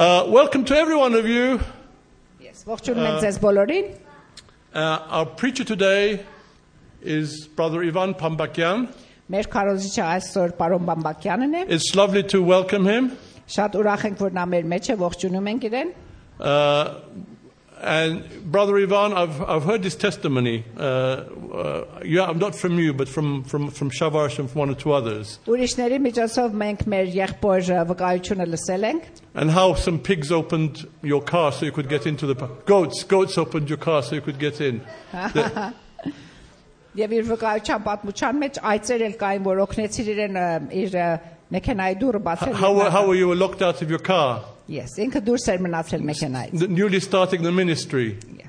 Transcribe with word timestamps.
Uh, 0.00 0.26
welcome 0.28 0.64
to 0.64 0.76
every 0.76 0.96
one 0.96 1.14
of 1.14 1.26
you. 1.26 1.60
Yes, 2.40 2.64
ողջունում 2.68 3.06
եմ 3.10 3.18
ձեզ 3.24 3.38
բոլորին։ 3.44 3.86
Uh, 4.76 4.98
our 5.08 5.26
preacher 5.26 5.64
today 5.64 6.24
is 7.02 7.46
Brother 7.56 7.82
Ivan 7.82 8.12
Pambakyan. 8.14 8.88
Մեր 9.32 9.48
քարոզիչը 9.50 10.02
այսօր 10.06 10.52
պարոն 10.58 10.84
Բամբակյանն 10.90 11.54
է։ 11.60 11.62
It's 11.76 11.94
lovely 11.96 12.22
to 12.34 12.42
welcome 12.42 12.84
him. 12.86 13.08
Շատ 13.48 13.78
ուրախ 13.80 14.04
ենք, 14.10 14.20
որ 14.20 14.36
նա 14.36 14.44
մեր 14.52 14.68
մեջ 14.74 14.90
է, 14.92 14.98
ողջունում 15.00 15.48
ենք 15.52 15.66
իրեն։ 15.70 15.90
Uh, 16.36 16.84
and 17.80 18.24
Brother 18.50 18.78
Ivan, 18.78 19.12
I've, 19.12 19.42
I've 19.42 19.64
heard 19.64 19.84
his 19.84 19.94
testimony. 19.94 20.64
Uh, 20.78 20.80
uh, 20.82 21.84
yeah, 22.02 22.24
I'm 22.24 22.38
not 22.38 22.54
from 22.54 22.78
you, 22.78 22.94
but 22.94 23.06
from, 23.06 23.44
from, 23.44 23.70
from 23.70 23.90
Shavash 23.90 24.38
and 24.38 24.50
from 24.50 24.58
one 24.60 24.70
or 24.70 24.74
two 24.74 24.92
others. 24.92 25.38
Ուրիշների 25.46 25.98
միջոցով 26.06 26.56
մենք 26.62 26.86
մեր 26.88 27.10
եղբոր 27.18 27.68
ը, 27.76 27.82
վկայությունը 27.90 28.46
լսել 28.54 28.86
ենք, 28.90 29.02
And 29.34 29.50
how 29.50 29.74
some 29.74 29.98
pigs 29.98 30.32
opened 30.32 30.86
your 31.02 31.20
car 31.22 31.52
so 31.52 31.66
you 31.66 31.72
could 31.72 31.90
get 31.90 32.06
into 32.06 32.26
the. 32.26 32.34
pa- 32.34 32.48
Goats, 32.64 33.04
goats 33.04 33.36
opened 33.36 33.68
your 33.68 33.78
car 33.78 34.02
so 34.02 34.14
you 34.14 34.22
could 34.22 34.38
get 34.38 34.60
in. 34.62 34.80
The- 35.12 35.72
եւ 36.96 37.12
իր 37.12 37.26
վկայության 37.28 37.82
պատմության 37.84 38.38
մեջ 38.40 38.58
այծեր 38.72 39.02
էլ 39.10 39.16
կային, 39.20 39.42
որ 39.44 39.58
օգնեցիր 39.66 40.06
իրեն 40.16 40.38
ը, 40.40 40.46
իր 40.80 40.94
ը, 40.96 41.08
մեքենայի 41.52 41.96
դուռը 42.00 42.20
բացել։ 42.24 42.54
how, 42.56 42.72
եւ 42.72 42.80
նա- 42.86 42.90
how 42.90 43.06
were 43.06 43.14
you 43.20 43.34
locked 43.34 43.60
out 43.60 43.82
of 43.82 43.90
your 43.90 44.00
car? 44.00 44.44
Yes, 44.70 44.96
inքը 44.98 45.20
դուրս 45.26 45.48
էր 45.54 45.60
մնացել 45.66 46.06
մեքենայից։ 46.12 46.58
The- 46.58 46.68
Newly 46.68 47.00
starting 47.00 47.42
the 47.42 47.52
ministry. 47.52 48.18
Yeah. 48.36 48.48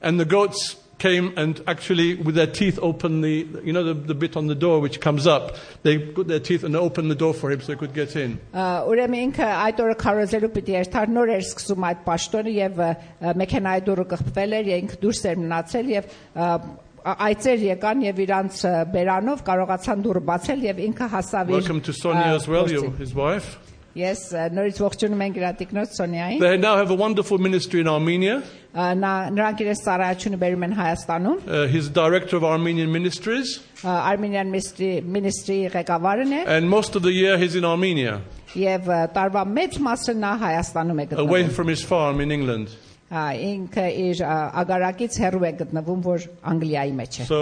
And 0.00 0.20
the 0.20 0.24
goats 0.24 0.76
came 0.98 1.32
and 1.36 1.60
actually, 1.68 2.14
with 2.16 2.34
their 2.34 2.46
teeth, 2.48 2.76
opened 2.82 3.22
the, 3.22 3.46
you 3.64 3.72
know, 3.72 3.82
the, 3.84 3.94
the 3.94 4.14
bit 4.14 4.36
on 4.36 4.48
the 4.48 4.54
door 4.54 4.80
which 4.80 5.00
comes 5.00 5.26
up. 5.28 5.56
They 5.84 5.98
put 5.98 6.26
their 6.26 6.40
teeth 6.40 6.64
and 6.64 6.74
opened 6.74 7.08
the 7.10 7.14
door 7.14 7.34
for 7.34 7.50
him 7.52 7.60
so 7.60 7.72
he 7.72 7.78
could 7.78 7.94
get 7.94 8.16
in. 8.16 8.38
Ա, 8.54 8.82
Ուրեմն 8.90 9.20
ինքը 9.28 9.46
այդ 9.66 9.82
օրը 9.84 9.94
քարոզելու 10.02 10.50
պիտի 10.56 10.74
էր 10.80 10.90
թար 10.94 11.12
նոր 11.14 11.32
էր 11.36 11.44
սկսում 11.46 11.86
այդ 11.90 12.02
պաշտոնը 12.08 12.54
եւ 12.58 12.82
ը, 12.82 12.90
ը, 13.22 13.34
մեքենայի 13.42 13.84
դուռը 13.90 14.06
կխփվել 14.14 14.56
էր 14.58 14.70
եւ 14.72 14.82
ինքը 14.82 14.98
դուրս 15.06 15.22
էր 15.30 15.38
մնացել 15.44 15.92
եւ 15.94 16.10
ը, 16.10 16.50
ա- 16.98 17.16
այծեր 17.28 17.64
եկան 17.68 18.02
եւ 18.08 18.22
իրանց 18.26 18.58
ը, 18.58 18.74
բերանով 18.98 19.46
կարողացան 19.46 20.02
դուռը 20.08 20.24
բացել 20.34 20.66
եւ 20.66 20.82
ինքը 20.88 21.10
հասավ 21.14 21.54
իր 21.54 21.58
Welcome 21.62 21.80
to 21.86 21.92
Sonia 21.94 22.26
ը, 22.34 22.36
as 22.42 22.48
well, 22.50 22.66
գործին։ 22.66 22.82
your, 22.90 22.98
his 22.98 23.14
wife. 23.14 23.54
Ես 23.98 24.20
ը, 24.36 24.42
նորից 24.54 24.76
ողջունում 24.84 25.22
ենք 25.26 25.38
իր 25.40 25.44
տիկնոջ 25.58 25.94
Սոնյային։ 25.98 26.40
They 26.42 26.56
now 26.60 26.76
have 26.76 26.90
a 26.90 26.94
wonderful 26.94 27.38
ministry 27.38 27.80
in 27.80 27.88
Armenia. 27.88 28.42
Ա, 28.74 28.92
Նա 28.94 29.12
նրանք 29.34 29.62
իրենց 29.64 29.80
ծառայությունը 29.86 30.38
բերում 30.42 30.64
են 30.68 30.74
Հայաստանում։ 30.78 31.38
Uh, 31.48 31.66
he's 31.72 31.88
director 31.88 32.36
of 32.36 32.44
Armenian 32.44 32.92
ministries. 32.92 33.58
ը, 33.82 33.88
Armenian 33.88 34.50
Ministry 34.52 35.00
Ministry 35.00 35.56
ղեկավարն 35.72 36.32
է 36.36 36.44
And 36.46 36.68
most 36.70 36.94
of 36.94 37.02
the 37.02 37.10
year 37.12 37.38
he's 37.38 37.56
in 37.56 37.64
Armenia, 37.64 38.20
եւ 38.54 38.86
ը, 38.86 39.00
տարվա 39.16 39.42
մեծ 39.56 39.80
մասը 39.88 40.14
նա 40.20 40.32
Հայաստանում 40.44 41.00
է 41.02 41.08
away 41.18 41.42
գտնվում։ 41.42 41.50
from 41.58 41.68
his 41.68 41.82
farm 41.82 42.20
in 42.20 42.30
England. 42.30 42.68
Ա, 43.10 43.32
Ինքը 43.34 43.86
իր 44.04 44.22
ը, 44.22 44.36
ագարակից 44.62 45.18
հեռու 45.24 45.46
է 45.48 45.52
գտնվում, 45.64 46.00
որ 46.06 46.28
Անգլիայի 46.52 46.94
մեջ 47.02 47.18
է։ 47.24 47.26
So, 47.26 47.40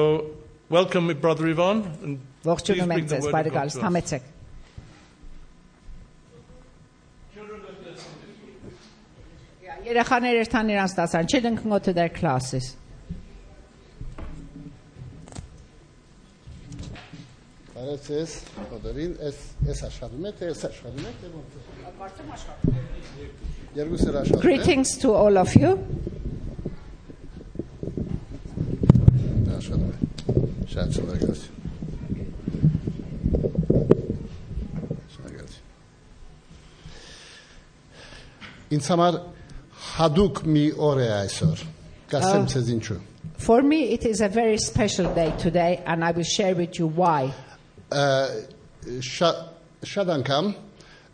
welcome, 0.71 1.13
Brother 1.21 1.49
Ivan. 1.53 1.85
And 2.03 2.19
please 2.41 2.49
Ողջունում 2.55 2.87
bring 2.87 2.99
ենք 3.05 3.09
the 3.11 3.17
ձեզ, 3.17 3.23
word 3.27 3.29
of 3.29 3.37
բարի 3.37 3.51
God 3.53 3.61
գալիս, 3.61 3.77
to 3.77 3.83
us. 3.83 3.85
համեցեք։ 3.91 4.30
Երեխաներ 9.87 10.35
երթան 10.43 10.67
իրանց 10.75 10.93
դասարան, 10.97 11.29
children 11.31 11.55
can 11.61 11.71
go 11.71 11.79
to 11.79 11.93
their 11.93 12.11
classes. 12.11 12.77
Բարև 17.77 17.99
ձեզ, 18.07 18.31
բոլորին, 18.71 19.13
այս 19.27 19.39
այս 19.69 19.81
աշխատում 19.91 20.25
է, 20.27 20.31
թե 20.39 20.45
այս 20.49 20.61
աշխատում 20.71 21.05
է, 21.07 21.11
թե 21.21 21.27
ոնց 21.35 21.51
է։ 21.57 21.61
Երկուսը 23.77 24.09
աշխատում 24.23 24.41
է։ 24.41 24.43
Greetings 24.47 24.91
to 25.03 25.09
all 25.13 25.37
of 25.37 25.51
you. 25.61 25.71
Դա 29.45 29.53
աշխատում 29.61 29.93
է։ 29.93 29.95
Շատ 30.73 30.89
շնորհակալություն։ 30.97 31.55
Շնորհակալություն։ 35.15 35.65
Ինձ 38.81 38.85
համար 38.97 39.15
հadouk 40.01 40.43
մի 40.47 40.65
օր 40.79 41.01
է 41.05 41.09
այսօր։ 41.23 41.65
Կասեմ 42.13 42.45
Ա- 42.47 42.51
ցեզ 42.53 42.71
ինչու։ 42.77 42.99
For 43.39 43.63
me, 43.63 43.93
it 43.93 44.05
is 44.07 44.21
a 44.23 44.29
very 44.29 44.57
special 44.59 45.13
day 45.15 45.33
today, 45.39 45.83
and 45.87 46.03
I 46.05 46.11
will 46.13 46.25
share 46.25 46.55
with 46.55 46.79
you 46.79 46.87
why. 46.87 47.33
Ա, 47.91 48.31
շա- 49.01 49.49
Շատ 49.87 50.09
անգամ 50.17 50.47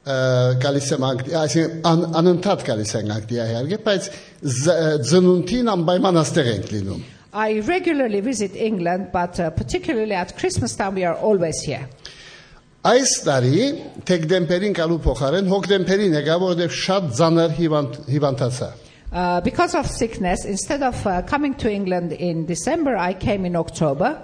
ա, 0.06 0.14
գալիս 0.62 0.86
եմ 0.94 1.02
անգլիա, 1.08 1.40
այսինքն 1.46 1.80
ան, 1.90 2.04
անընդհատ 2.20 2.62
գալիս 2.68 2.92
եմ 3.00 3.10
անգլիա 3.16 3.46
իհարկե, 3.52 3.78
բայց 3.88 4.06
զ- 4.42 4.76
ծնունդին 5.10 5.72
անպայման 5.74 6.20
աստեղ 6.22 6.48
ենք 6.54 6.70
լինում։ 6.76 7.02
I 7.34 7.60
regularly 7.66 8.20
visit 8.20 8.54
England, 8.56 9.08
but 9.12 9.40
uh, 9.40 9.50
particularly 9.50 10.12
at 10.12 10.36
Christmas 10.38 10.74
time, 10.76 10.94
we 10.94 11.04
are 11.04 11.14
always 11.16 11.60
here. 11.64 11.88
Այս 12.86 13.10
տարի 13.22 13.66
դեկտեմբերին 14.08 14.72
գալու 14.74 14.96
փոխարեն 15.04 15.50
հոկտեմբերին 15.52 16.16
եկա, 16.18 16.38
որովհետև 16.42 16.72
շատ 16.82 17.12
ծանր 17.18 17.52
հիվանդ 17.60 18.00
հիվանդացա։ 18.10 18.70
Uh, 19.12 19.42
because 19.42 19.74
of 19.74 19.86
sickness, 19.86 20.46
instead 20.46 20.82
of 20.82 21.06
uh, 21.06 21.20
coming 21.22 21.54
to 21.54 21.70
England 21.70 22.12
in 22.12 22.46
December, 22.46 22.96
I 22.96 23.12
came 23.12 23.44
in 23.44 23.56
October. 23.56 24.16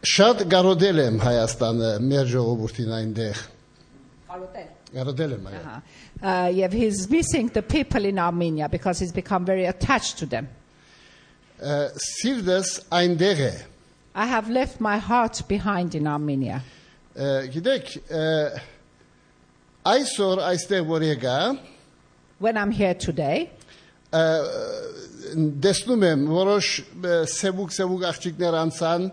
Շատ 0.00 0.46
գարոդել 0.48 1.00
եմ 1.04 1.18
Հայաստանը, 1.20 1.90
մեր 2.00 2.30
ժողովրդին 2.32 2.94
այնտեղ։ 2.98 3.42
Գարոդել 4.96 5.34
եմ 5.36 5.50
այո։ 5.50 5.80
Uh, 6.22 6.50
yeah, 6.52 6.68
he's 6.68 7.08
missing 7.08 7.48
the 7.48 7.62
people 7.62 8.04
in 8.04 8.18
Armenia 8.18 8.68
because 8.68 8.98
he's 8.98 9.12
become 9.12 9.44
very 9.44 9.66
attached 9.66 10.18
to 10.18 10.26
them. 10.26 10.48
Ա, 11.60 11.92
Սիրտս 11.96 12.72
այնտեղ 12.90 13.40
է։ 13.46 13.52
I 14.14 14.26
have 14.26 14.48
left 14.50 14.80
my 14.80 14.96
heart 14.98 15.46
behind 15.46 15.94
in 15.94 16.06
Armenia. 16.06 16.62
Ա, 17.14 17.30
Գիտեք, 17.50 17.94
ա, 18.10 18.24
այսօր 19.90 20.44
այստեղ 20.50 20.86
որ 20.90 21.06
եկա, 21.10 21.38
When 22.40 22.56
I'm 22.56 22.70
here 22.70 22.94
today, 22.94 23.50
ա, 24.12 24.22
դեսնում 25.64 26.06
եմ 26.10 26.22
որոշ 26.30 26.68
սեվուկ-սեվուկ 27.34 28.06
աղջիկներ 28.10 28.56
անցան, 28.60 29.10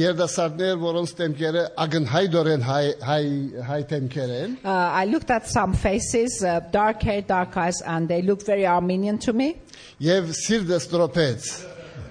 երդասարտներ, 0.00 0.76
որոնց 0.78 1.12
տեմքերը 1.18 1.64
ագնհայդորեն 1.84 2.62
հայ 2.62 2.84
հայ 3.08 3.22
հայ 3.66 3.80
տեմքեր 3.90 4.34
են։ 4.36 4.54
uh, 4.62 4.70
I 4.70 5.04
looked 5.06 5.30
at 5.30 5.48
some 5.48 5.74
faces, 5.74 6.44
uh, 6.44 6.60
dark 6.70 7.02
hair, 7.02 7.22
dark 7.22 7.56
eyes, 7.56 7.82
and 7.82 8.08
they 8.08 8.22
look 8.22 8.46
very 8.46 8.66
Armenian 8.66 9.18
to 9.18 9.32
me. 9.32 9.56
Եվ 10.00 10.30
սիրտս 10.44 10.86
տրոփեց։ 10.94 11.50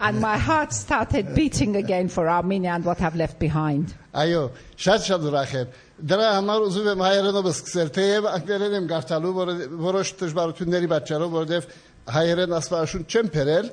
And 0.02 0.22
my 0.22 0.38
heart 0.38 0.74
started 0.74 1.34
beating 1.36 1.76
again 1.76 2.08
for 2.08 2.30
Armenia 2.30 2.72
and 2.72 2.86
what 2.86 3.02
I've 3.02 3.16
left 3.16 3.40
behind. 3.40 3.94
Այո, 4.15 4.43
շատ-շատ 4.85 5.25
ուրախ 5.29 5.53
եմ։ 5.59 5.73
Դրա 6.11 6.29
համար 6.35 6.65
ուզում 6.69 6.89
եմ 6.93 7.03
հայերենով 7.05 7.49
սկսել, 7.51 7.91
թեև 7.95 8.29
անգլերեն 8.31 8.77
եմ 8.79 8.87
գարտալու, 8.93 9.33
որ 9.35 9.51
որոշ 9.85 10.13
դժվարությունների 10.21 10.91
պատճառով, 10.95 11.35
որովհետև 11.35 11.69
հայերեն 12.15 12.55
ասվածաշուն 12.59 13.07
չեմ 13.11 13.31
փերել, 13.35 13.71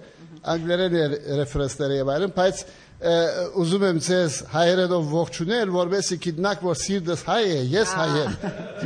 անգլերեն 0.51 0.97
ռեֆերենսները 1.41 1.99
եւ 2.01 2.11
այլն, 2.15 2.33
բայց 2.37 2.63
ը, 3.00 3.14
ուզում 3.60 3.82
եմ 3.86 3.98
ցեզ 4.06 4.36
հայերենով 4.52 5.08
ողջունել, 5.12 5.72
որովհետեւ 5.74 6.20
գիտնակ 6.26 6.62
որ 6.64 6.78
սիրտս 6.80 7.24
հայ 7.26 7.40
է, 7.44 7.58
ես 7.74 7.90
հայ 7.98 8.06
եմ։ 8.22 8.36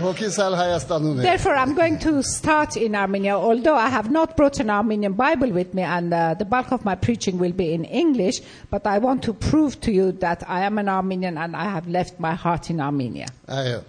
Հոգիս 0.02 0.38
ալ 0.44 0.56
Հայաստանում 0.60 1.20
եմ։ 1.20 1.22
Therefore, 1.28 1.54
I'm 1.54 1.74
going 1.78 1.98
to 2.02 2.22
start 2.26 2.76
in 2.76 2.96
Armenia, 2.98 3.36
although 3.38 3.76
I 3.76 3.88
have 3.88 4.10
not 4.10 4.36
brought 4.36 4.58
an 4.58 4.70
Armenian 4.70 5.14
Bible 5.14 5.52
with 5.52 5.74
me, 5.74 5.82
and 5.82 6.12
uh, 6.12 6.34
the 6.34 6.44
bulk 6.44 6.72
of 6.72 6.84
my 6.84 6.96
preaching 6.96 7.38
will 7.38 7.52
be 7.52 7.72
in 7.72 7.84
English, 7.84 8.40
but 8.70 8.86
I 8.86 8.98
want 8.98 9.22
to 9.24 9.32
prove 9.32 9.80
to 9.82 9.92
you 9.92 10.10
that 10.26 10.42
I 10.48 10.62
am 10.66 10.78
an 10.78 10.88
Armenian 10.88 11.38
and 11.38 11.54
I 11.54 11.70
have 11.70 11.86
left 11.86 12.18
my 12.18 12.34
heart 12.34 12.70
in 12.70 12.80
Armenia. 12.80 13.28
Այո։ 13.46 13.84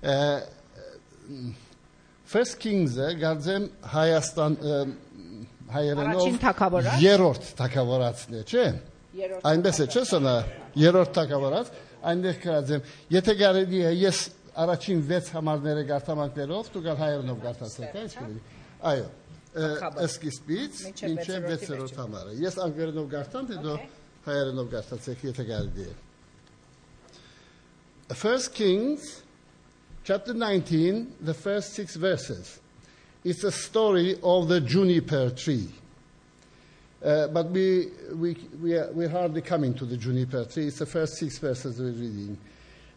Ը, 0.00 0.16
First 2.30 2.60
Kings-ը 2.62 3.10
գարձեմ 3.20 3.64
Հայաստան 3.92 4.56
ը, 4.56 4.76
հայերենով 5.74 6.06
Առաջին 6.14 6.38
թագավորը։ 6.44 6.94
երրորդ 7.04 7.48
թակավորածն 7.58 8.38
է, 8.40 8.42
չէ՞։ 8.46 8.64
Այնպես 9.15 9.77
է, 9.79 9.85
չէ՞ 9.91 10.03
սոնա, 10.09 10.33
երրորդ 10.79 11.11
թակավորած, 11.15 11.69
այնտեղ 12.11 12.39
գրած 12.45 12.71
եմ, 12.75 12.81
եթե 13.15 13.35
կարելի 13.39 13.79
է 13.85 13.91
ես 14.01 14.17
առաջին 14.65 15.03
6 15.09 15.29
համարները 15.35 15.83
գարտամակներով, 15.91 16.71
դու 16.73 16.83
գալ 16.85 16.97
հայերենով 16.99 17.37
գարտացեք, 17.45 17.95
այս 18.01 18.17
կլինի։ 18.19 18.41
Այո։ 18.91 19.07
Սկիզբից 19.55 20.81
Մինչև 20.85 21.13
մինչև 21.13 21.47
վեցերորդի 21.47 21.95
6-րդ 21.95 22.01
համարը։ 22.01 22.33
Ես 22.43 22.57
անգլերենով 22.65 23.07
գարտամ, 23.15 23.47
թե 23.51 23.59
դու 23.63 23.77
հայերենով 24.25 24.67
գարտացեք, 24.75 25.23
եթե 25.29 25.47
կարելի 25.51 25.85
է։ 25.85 25.93
First 28.15 28.53
Kings 28.53 29.23
chapter 30.03 30.33
19, 30.33 31.15
the 31.21 31.33
first 31.33 31.73
six 31.73 31.95
verses. 31.95 32.59
It's 33.23 33.43
a 33.43 33.51
story 33.51 34.19
of 34.21 34.47
the 34.47 34.61
juniper 34.61 35.31
tree. 35.31 35.69
Uh, 37.05 37.27
but 37.27 37.51
we, 37.51 37.89
we, 38.15 38.35
we 38.59 38.73
are, 38.73 38.91
we're 38.93 39.07
hardly 39.07 39.41
coming 39.41 39.75
to 39.75 39.85
the 39.85 39.95
juniper 39.95 40.43
tree. 40.45 40.67
It's 40.67 40.79
the 40.79 40.87
first 40.87 41.17
six 41.17 41.37
verses 41.37 41.79
we're 41.79 41.91
reading. 41.91 42.35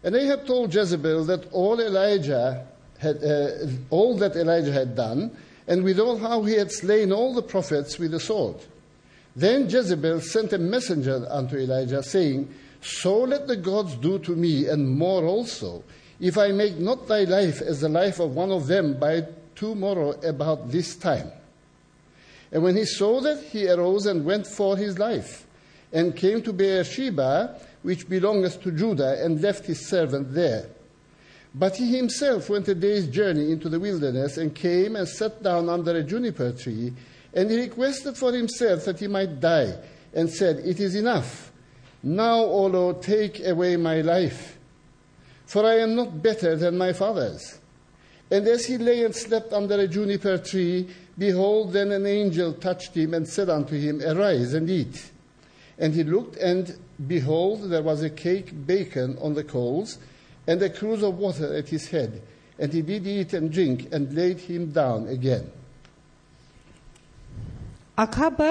And 0.02 0.16
Ahab 0.16 0.46
told 0.46 0.74
Jezebel 0.74 1.24
that 1.26 1.52
all 1.52 1.78
Elijah 1.78 2.66
had, 2.98 3.22
uh, 3.22 3.66
all 3.90 4.16
that 4.16 4.34
Elijah 4.34 4.72
had 4.72 4.96
done, 4.96 5.36
and 5.66 5.84
with 5.84 6.00
all 6.00 6.16
how 6.16 6.42
he 6.44 6.54
had 6.54 6.72
slain 6.72 7.12
all 7.12 7.34
the 7.34 7.42
prophets 7.42 7.98
with 7.98 8.12
the 8.12 8.20
sword. 8.20 8.56
Then 9.36 9.68
Jezebel 9.68 10.22
sent 10.22 10.54
a 10.54 10.58
messenger 10.58 11.26
unto 11.28 11.58
Elijah, 11.58 12.02
saying, 12.02 12.48
So 12.80 13.18
let 13.18 13.46
the 13.46 13.56
gods 13.56 13.94
do 13.96 14.18
to 14.20 14.34
me, 14.34 14.68
and 14.68 14.88
more 14.88 15.24
also, 15.24 15.84
if 16.18 16.38
I 16.38 16.48
make 16.52 16.78
not 16.78 17.08
thy 17.08 17.24
life 17.24 17.60
as 17.60 17.82
the 17.82 17.90
life 17.90 18.20
of 18.20 18.34
one 18.34 18.52
of 18.52 18.68
them 18.68 18.98
by 18.98 19.26
tomorrow 19.54 20.12
about 20.22 20.70
this 20.70 20.96
time. 20.96 21.30
And 22.50 22.62
when 22.62 22.76
he 22.76 22.84
saw 22.84 23.20
that, 23.20 23.42
he 23.42 23.68
arose 23.68 24.06
and 24.06 24.24
went 24.24 24.46
for 24.46 24.76
his 24.76 24.98
life, 24.98 25.46
and 25.92 26.16
came 26.16 26.42
to 26.42 26.52
Beersheba, 26.52 27.60
which 27.82 28.08
belongeth 28.08 28.62
to 28.62 28.72
Judah, 28.72 29.22
and 29.22 29.40
left 29.40 29.66
his 29.66 29.86
servant 29.88 30.32
there. 30.32 30.68
But 31.54 31.76
he 31.76 31.96
himself 31.96 32.50
went 32.50 32.68
a 32.68 32.74
day's 32.74 33.08
journey 33.08 33.50
into 33.50 33.68
the 33.68 33.80
wilderness, 33.80 34.36
and 34.36 34.54
came 34.54 34.96
and 34.96 35.08
sat 35.08 35.42
down 35.42 35.68
under 35.68 35.96
a 35.96 36.02
juniper 36.02 36.52
tree, 36.52 36.92
and 37.34 37.50
he 37.50 37.60
requested 37.60 38.16
for 38.16 38.32
himself 38.32 38.84
that 38.84 39.00
he 39.00 39.06
might 39.06 39.40
die, 39.40 39.74
and 40.14 40.30
said, 40.30 40.58
It 40.58 40.80
is 40.80 40.94
enough. 40.94 41.52
Now, 42.02 42.38
O 42.38 42.66
Lord, 42.66 43.02
take 43.02 43.44
away 43.44 43.76
my 43.76 44.00
life, 44.00 44.58
for 45.46 45.66
I 45.66 45.78
am 45.78 45.94
not 45.94 46.22
better 46.22 46.56
than 46.56 46.78
my 46.78 46.92
fathers. 46.92 47.57
And 48.30 48.46
as 48.46 48.66
he 48.66 48.76
lay 48.76 49.04
and 49.04 49.14
slept 49.14 49.52
under 49.52 49.80
a 49.80 49.88
juniper 49.88 50.38
tree, 50.38 50.88
behold, 51.16 51.72
then 51.72 51.92
an 51.92 52.06
angel 52.06 52.52
touched 52.52 52.94
him 52.94 53.14
and 53.14 53.26
said 53.26 53.48
unto 53.48 53.78
him, 53.78 54.02
Arise 54.02 54.52
and 54.54 54.68
eat. 54.68 55.10
And 55.78 55.94
he 55.94 56.04
looked, 56.04 56.36
and 56.36 56.76
behold, 57.06 57.70
there 57.70 57.82
was 57.82 58.02
a 58.02 58.10
cake 58.10 58.52
baken 58.52 59.22
on 59.22 59.34
the 59.34 59.44
coals, 59.44 59.98
and 60.46 60.60
a 60.62 60.68
cruse 60.68 61.02
of 61.02 61.18
water 61.18 61.54
at 61.56 61.68
his 61.68 61.88
head. 61.88 62.20
And 62.58 62.72
he 62.72 62.82
did 62.82 63.06
eat 63.06 63.32
and 63.32 63.50
drink, 63.50 63.88
and 63.92 64.12
laid 64.12 64.40
him 64.40 64.72
down 64.72 65.08
again. 65.08 65.50
Ակաբը 67.98 68.50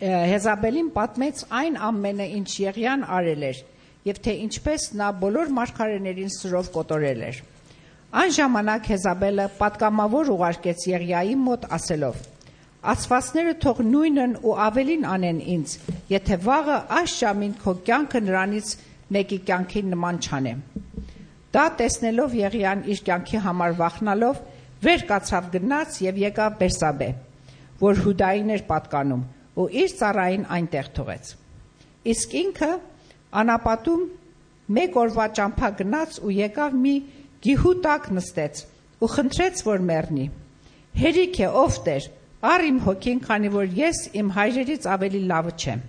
Հեզաբելին 0.00 0.88
պատմեց 0.92 1.42
այն 1.52 1.76
ամենը, 1.88 2.26
ինչ 2.38 2.48
Եղիան 2.62 3.04
արել 3.16 3.44
էր, 3.48 3.60
եւ 4.06 4.18
թե 4.24 4.34
ինչպես 4.44 4.86
նա 5.00 5.08
բոլոր 5.22 5.52
մարգարեներին 5.56 6.32
սրով 6.36 6.68
կոտորել 6.74 7.22
էր։ 7.30 7.40
Այն 8.14 8.32
ժամանակ 8.36 8.88
Հեզաբելը 8.92 9.44
պատկամավոր 9.58 10.28
ուղարկեց 10.30 10.82
Եղիայի 10.92 11.32
մոտ 11.42 11.64
ասելով. 11.74 12.18
Ացվածները 12.86 13.54
թող 13.64 13.80
նույնն 13.82 14.34
ու 14.46 14.52
ավելին 14.62 15.06
անեն 15.10 15.40
ինձ, 15.56 15.72
եթե 16.12 16.36
վաղը 16.46 16.76
այս 17.00 17.14
ժամին 17.20 17.54
քո 17.64 17.74
կյանքը 17.88 18.20
նրանից 18.26 18.68
մեկի 19.16 19.38
կյանքին 19.48 19.90
նման 19.94 20.20
չանեմ։ 20.22 20.60
Դա 21.56 21.64
տեսնելով 21.80 22.36
Եղիան 22.46 22.84
իր 22.94 23.02
կյանքի 23.08 23.40
համար 23.46 23.74
վախնալով 23.80 24.40
վեր 24.86 25.04
կացավ 25.10 25.50
գնաց 25.56 25.98
եւ 26.06 26.22
եկավ 26.22 26.56
Բերսաբե, 26.62 27.10
որ 27.82 28.00
Հուդային 28.06 28.54
էր 28.54 28.64
պատկանում, 28.70 29.26
ու 29.56 29.68
իր 29.82 29.94
ծառային 29.98 30.46
այնտեղ 30.56 30.90
թողեց։ 30.96 31.34
Իսկ 32.12 32.34
ինքը 32.42 32.72
անապատում 33.42 34.02
մեկ 34.76 34.98
օրվա 35.02 35.26
ճամփա 35.38 35.70
գնաց 35.80 36.18
ու 36.22 36.34
եկավ 36.36 36.76
մի 36.86 36.94
գիհու 37.44 37.74
տակ 37.84 38.08
նստեց 38.16 38.62
ու 39.02 39.10
խնդրեց, 39.12 39.62
որ 39.66 39.84
մեռնի։ 39.90 40.26
Հերիք 40.96 41.40
է, 41.44 41.48
ով 41.60 41.78
Տեր, 41.86 42.08
առ 42.46 42.64
իմ 42.70 42.78
հոգին, 42.86 43.20
քանի 43.26 43.50
որ 43.56 43.66
ես 43.76 43.98
իմ 44.16 44.32
հայրերից 44.36 44.88
ավելի 44.96 45.20
լավը 45.30 45.52
չեմ։ 45.56 45.82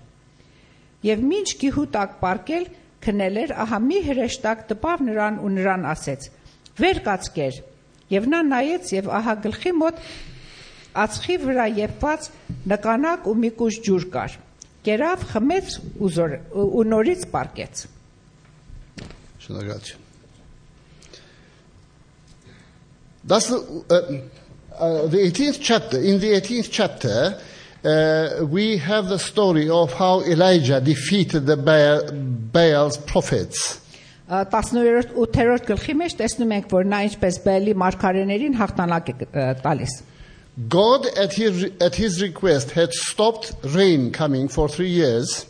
Եվ 1.08 1.26
ինչ 1.38 1.50
գիհու 1.62 1.88
տակ 1.96 2.16
պարկել 2.24 2.66
քնել 3.08 3.40
էր, 3.44 3.54
ահա 3.64 3.80
մի 3.88 4.00
հրեշտակ 4.08 4.64
տպավ 4.72 5.04
նրան 5.08 5.38
ու 5.44 5.52
նրան 5.58 5.86
ասեց. 5.94 6.32
«Վեր 6.78 7.00
կացկեր»։ 7.08 7.60
Եվ 8.08 8.28
նա 8.32 8.42
նայեց 8.48 8.92
եւ 8.98 9.08
ահա 9.20 9.36
գլխի 9.46 9.74
մոտ 9.78 10.02
ածխի 11.04 11.38
վրա 11.44 11.68
եփված 11.78 12.30
նկանակ 12.72 13.30
ու 13.30 13.36
մի 13.44 13.52
կուշ 13.60 13.80
ջուր 13.88 14.08
կար։ 14.16 14.40
Կերավ, 14.88 15.28
խմեց 15.34 15.78
ու, 16.00 16.12
զոր, 16.18 16.36
ու 16.64 16.88
նորից 16.96 17.30
պարկեց։ 17.36 17.86
Շնորհակալություն։ 19.46 20.07
That's 23.27 23.49
the, 23.49 23.59
uh, 23.91 24.83
uh, 24.83 25.07
the 25.07 25.19
18th 25.19 25.59
chapter. 25.61 25.99
In 26.01 26.19
the 26.19 26.33
18th 26.33 26.69
chapter, 26.71 27.39
uh, 27.85 28.47
we 28.47 28.77
have 28.79 29.09
the 29.09 29.19
story 29.19 29.69
of 29.69 29.93
how 29.93 30.23
Elijah 30.23 30.81
defeated 30.81 31.47
the 31.47 31.57
Baal, 31.57 32.11
Baal's 32.13 32.97
prophets. 32.97 33.79
18-րդ 34.33 35.13
8-րդ 35.13 35.67
գլխի 35.69 35.95
մեջ 35.99 36.15
տեսնում 36.17 36.53
ենք, 36.57 36.69
որ 36.73 36.87
նա 36.89 37.01
ինչպես 37.09 37.39
Բելի 37.45 37.75
մարգարեներին 37.83 38.55
հաղթանակ 38.57 39.11
է 39.13 39.15
ը, 39.27 39.47
տալիս։ 39.61 39.97
God, 40.73 41.07
at 41.17 41.33
his, 41.35 41.65
at 41.81 41.95
his 41.97 42.21
request, 42.23 42.71
had 42.71 42.93
stopped 42.93 43.53
rain 43.75 44.11
coming 44.13 44.49
for 44.49 44.69
three 44.69 44.89
years. 44.89 45.47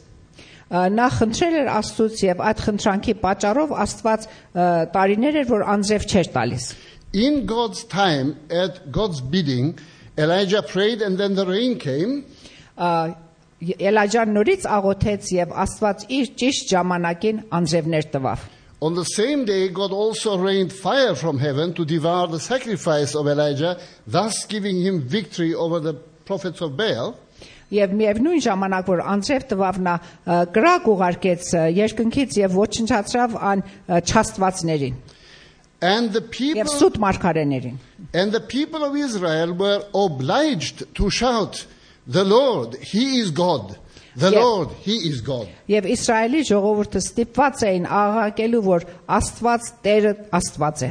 Ա, 0.73 0.89
Նա 0.89 1.09
խնդրել 1.19 1.57
էր 1.63 1.71
Աստծուց 1.77 2.21
եւ 2.25 2.43
այդ 2.49 2.61
խնդրանքի 2.67 3.15
պատճառով 3.23 3.75
Աստված 3.85 4.27
ը, 4.27 4.67
տարիներ 4.95 5.39
էր, 5.43 5.49
որ 5.53 5.65
անձև 5.77 6.07
չէր 6.09 6.31
տալիս։ 6.33 6.69
In 7.13 7.45
God's 7.47 7.85
time, 7.85 8.37
at 8.51 8.91
God's 8.91 9.21
bidding, 9.21 9.79
Elijah 10.17 10.63
prayed 10.63 11.03
and 11.03 11.19
then 11.19 11.35
the 11.35 11.47
rain 11.47 11.79
came. 11.79 12.25
Ա, 12.79 13.15
Էլաջան 13.63 14.33
նորից 14.35 14.65
աղոթեց 14.67 15.29
եւ 15.37 15.53
Աստված 15.63 16.09
իր 16.11 16.31
ճիշտ 16.41 16.73
ժամանակին 16.73 17.37
անձևներ 17.59 18.09
տվավ։ 18.15 18.47
On 18.83 18.95
the 18.95 19.05
same 19.05 19.45
day, 19.45 19.69
God 19.69 19.93
also 19.93 20.37
rained 20.37 20.73
fire 20.73 21.15
from 21.15 21.39
heaven 21.39 21.73
to 21.75 21.85
devour 21.85 22.27
the 22.27 22.41
sacrifice 22.41 23.15
of 23.15 23.29
Elijah, 23.29 23.79
thus 24.09 24.45
giving 24.47 24.83
him 24.83 25.01
victory 25.01 25.55
over 25.55 25.79
the 25.79 25.95
prophets 26.25 26.61
of 26.61 26.77
Baal. 26.77 27.15
Եվ 27.71 27.95
միևնույն 27.97 28.43
ժամանակ 28.43 28.89
որ 28.91 29.05
անձև 29.15 29.47
տվավ 29.53 29.79
նա 29.87 29.95
ը, 30.01 30.41
կրակ 30.57 30.89
ուղարկեց 30.93 31.53
ը, 31.55 31.63
երկնքից 31.79 32.39
եւ 32.43 32.59
ոչնչացրավ 32.59 33.39
ան 33.53 33.63
ը, 33.63 34.01
չաստվածներին 34.03 34.99
And 35.83 36.13
the 36.13 36.21
եւ 36.21 36.31
people, 36.31 36.73
սուտ 36.79 36.99
մարգարեներին։ 37.03 37.77
and 38.15 38.31
the 38.33 38.41
people 38.41 38.85
of 38.85 38.95
Israel 38.97 39.53
were 39.53 39.83
obliged 39.95 40.85
to 40.95 41.11
shout, 41.11 41.67
The 42.07 42.25
Lord, 42.25 42.77
He 42.77 43.19
is 43.21 43.31
God. 43.31 43.79
The 44.17 44.31
Yeah. 44.31 44.41
Lord, 44.41 44.69
He 44.83 44.97
is 45.09 45.21
God. 45.21 45.49
Եվ 45.69 45.87
Իսրայելի 45.95 46.41
ժողովուրդը 46.51 47.01
ստիպված 47.03 47.63
էին 47.69 47.87
աղաղակելու 47.87 48.63
որ 48.67 48.87
Աստված 49.09 49.69
Տերը 49.85 50.13
Աստված 50.39 50.83
է։ 50.83 50.91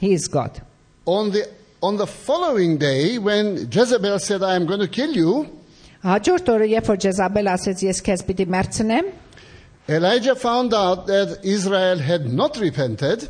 He 0.00 0.12
is 0.14 0.26
God։ 0.28 0.62
On 1.06 1.30
the, 1.30 1.48
on 1.82 1.96
the 1.98 2.06
following 2.06 2.78
day, 2.78 3.18
when 3.18 3.68
Jezebel 3.70 4.18
said, 4.20 4.42
I 4.42 4.54
am 4.56 4.66
going 4.66 4.80
to 4.80 4.88
kill 4.88 5.12
you, 5.14 5.46
Հաջորդ 6.02 6.48
օրը 6.50 6.66
երբ 6.72 6.86
որ 6.90 6.96
Ջեզաբել 7.04 7.48
ասեց 7.52 7.82
ես 7.86 8.00
քեզ 8.06 8.22
պիտի 8.26 8.46
մերցնեմ, 8.50 9.12
Elijah 9.88 10.34
found 10.34 10.72
out 10.74 11.06
that 11.06 11.38
Israel 11.44 11.98
had 11.98 12.32
not 12.32 12.56
repented. 12.58 13.28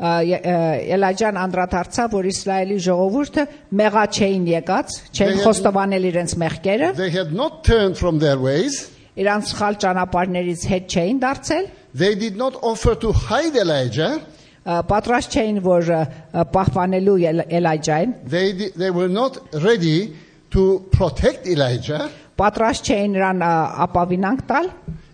ը, 0.00 0.10
ե- 0.24 0.40
ը, 0.40 0.54
Էլաջան 0.96 1.36
անդրադարձավ 1.44 2.08
որ 2.16 2.24
Իսրայելի 2.30 2.78
ժողովուրդը 2.86 3.44
մեղա 3.80 4.04
չէին 4.16 4.46
եկած, 4.48 4.88
չէին 5.12 5.28
They 5.30 5.36
had- 5.36 5.44
խոստովանել 5.46 6.04
իրենց 6.12 6.32
մեղքերը, 6.42 6.88
They 6.96 7.10
had 7.10 7.32
not 7.32 7.64
turned 7.64 7.96
from 7.98 8.18
their 8.18 8.38
ways. 8.38 8.90
իրանց 9.16 9.44
սխալ 9.52 9.74
ճանապարհներից 9.84 10.62
հետ 10.72 10.86
չէին 10.88 11.18
դարձել, 11.20 11.66
They 11.94 12.14
did 12.14 12.36
not 12.36 12.54
offer 12.62 12.94
to 12.94 13.12
hide 13.12 13.56
Elijah. 13.56 14.20
ը, 14.66 14.82
պատրաստ 14.86 15.28
չէին 15.36 15.60
որ 15.60 15.82
ը, 15.90 16.00
ը, 16.32 16.44
պահպանելու 16.52 17.18
Էլ- 17.28 17.48
Էլաջային, 17.50 18.14
They, 18.28 18.52
di- 18.52 18.70
they 18.76 18.90
were 18.90 19.08
not 19.08 19.38
ready 19.52 20.14
to 20.50 20.84
protect 20.92 21.46
Elijah. 21.46 22.08
պատրաստ 22.38 22.82
չէին 22.88 23.12
նրան 23.16 23.38
ը, 23.44 23.88
ապավինանք 23.88 24.46
տալ, 24.46 24.70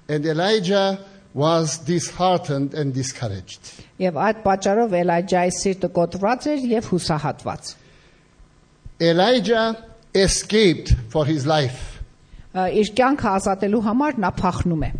And 0.08 0.24
Elijah 0.24 0.98
was 1.34 1.78
disheartened 1.78 2.72
and 2.74 2.94
discouraged. 2.94 3.58
եւ 4.02 4.18
այդ 4.26 4.40
պատճառով 4.44 4.94
Էլաջայի 5.00 5.52
սիրտը 5.56 5.90
կոտրված 5.98 6.46
էր 6.52 6.64
եւ 6.76 6.88
հուսահատված։ 6.92 7.72
Elijah 9.00 9.76
escaped 10.14 10.94
for 11.08 11.26
his 11.26 11.46
life. 11.46 12.00
Ը, 12.56 12.70
Իր 12.80 12.92
կյանքը 12.96 13.28
ազատելու 13.36 13.82
համար 13.84 14.20
նա 14.24 14.30
փախնում 14.40 14.84
է։ 14.88 14.90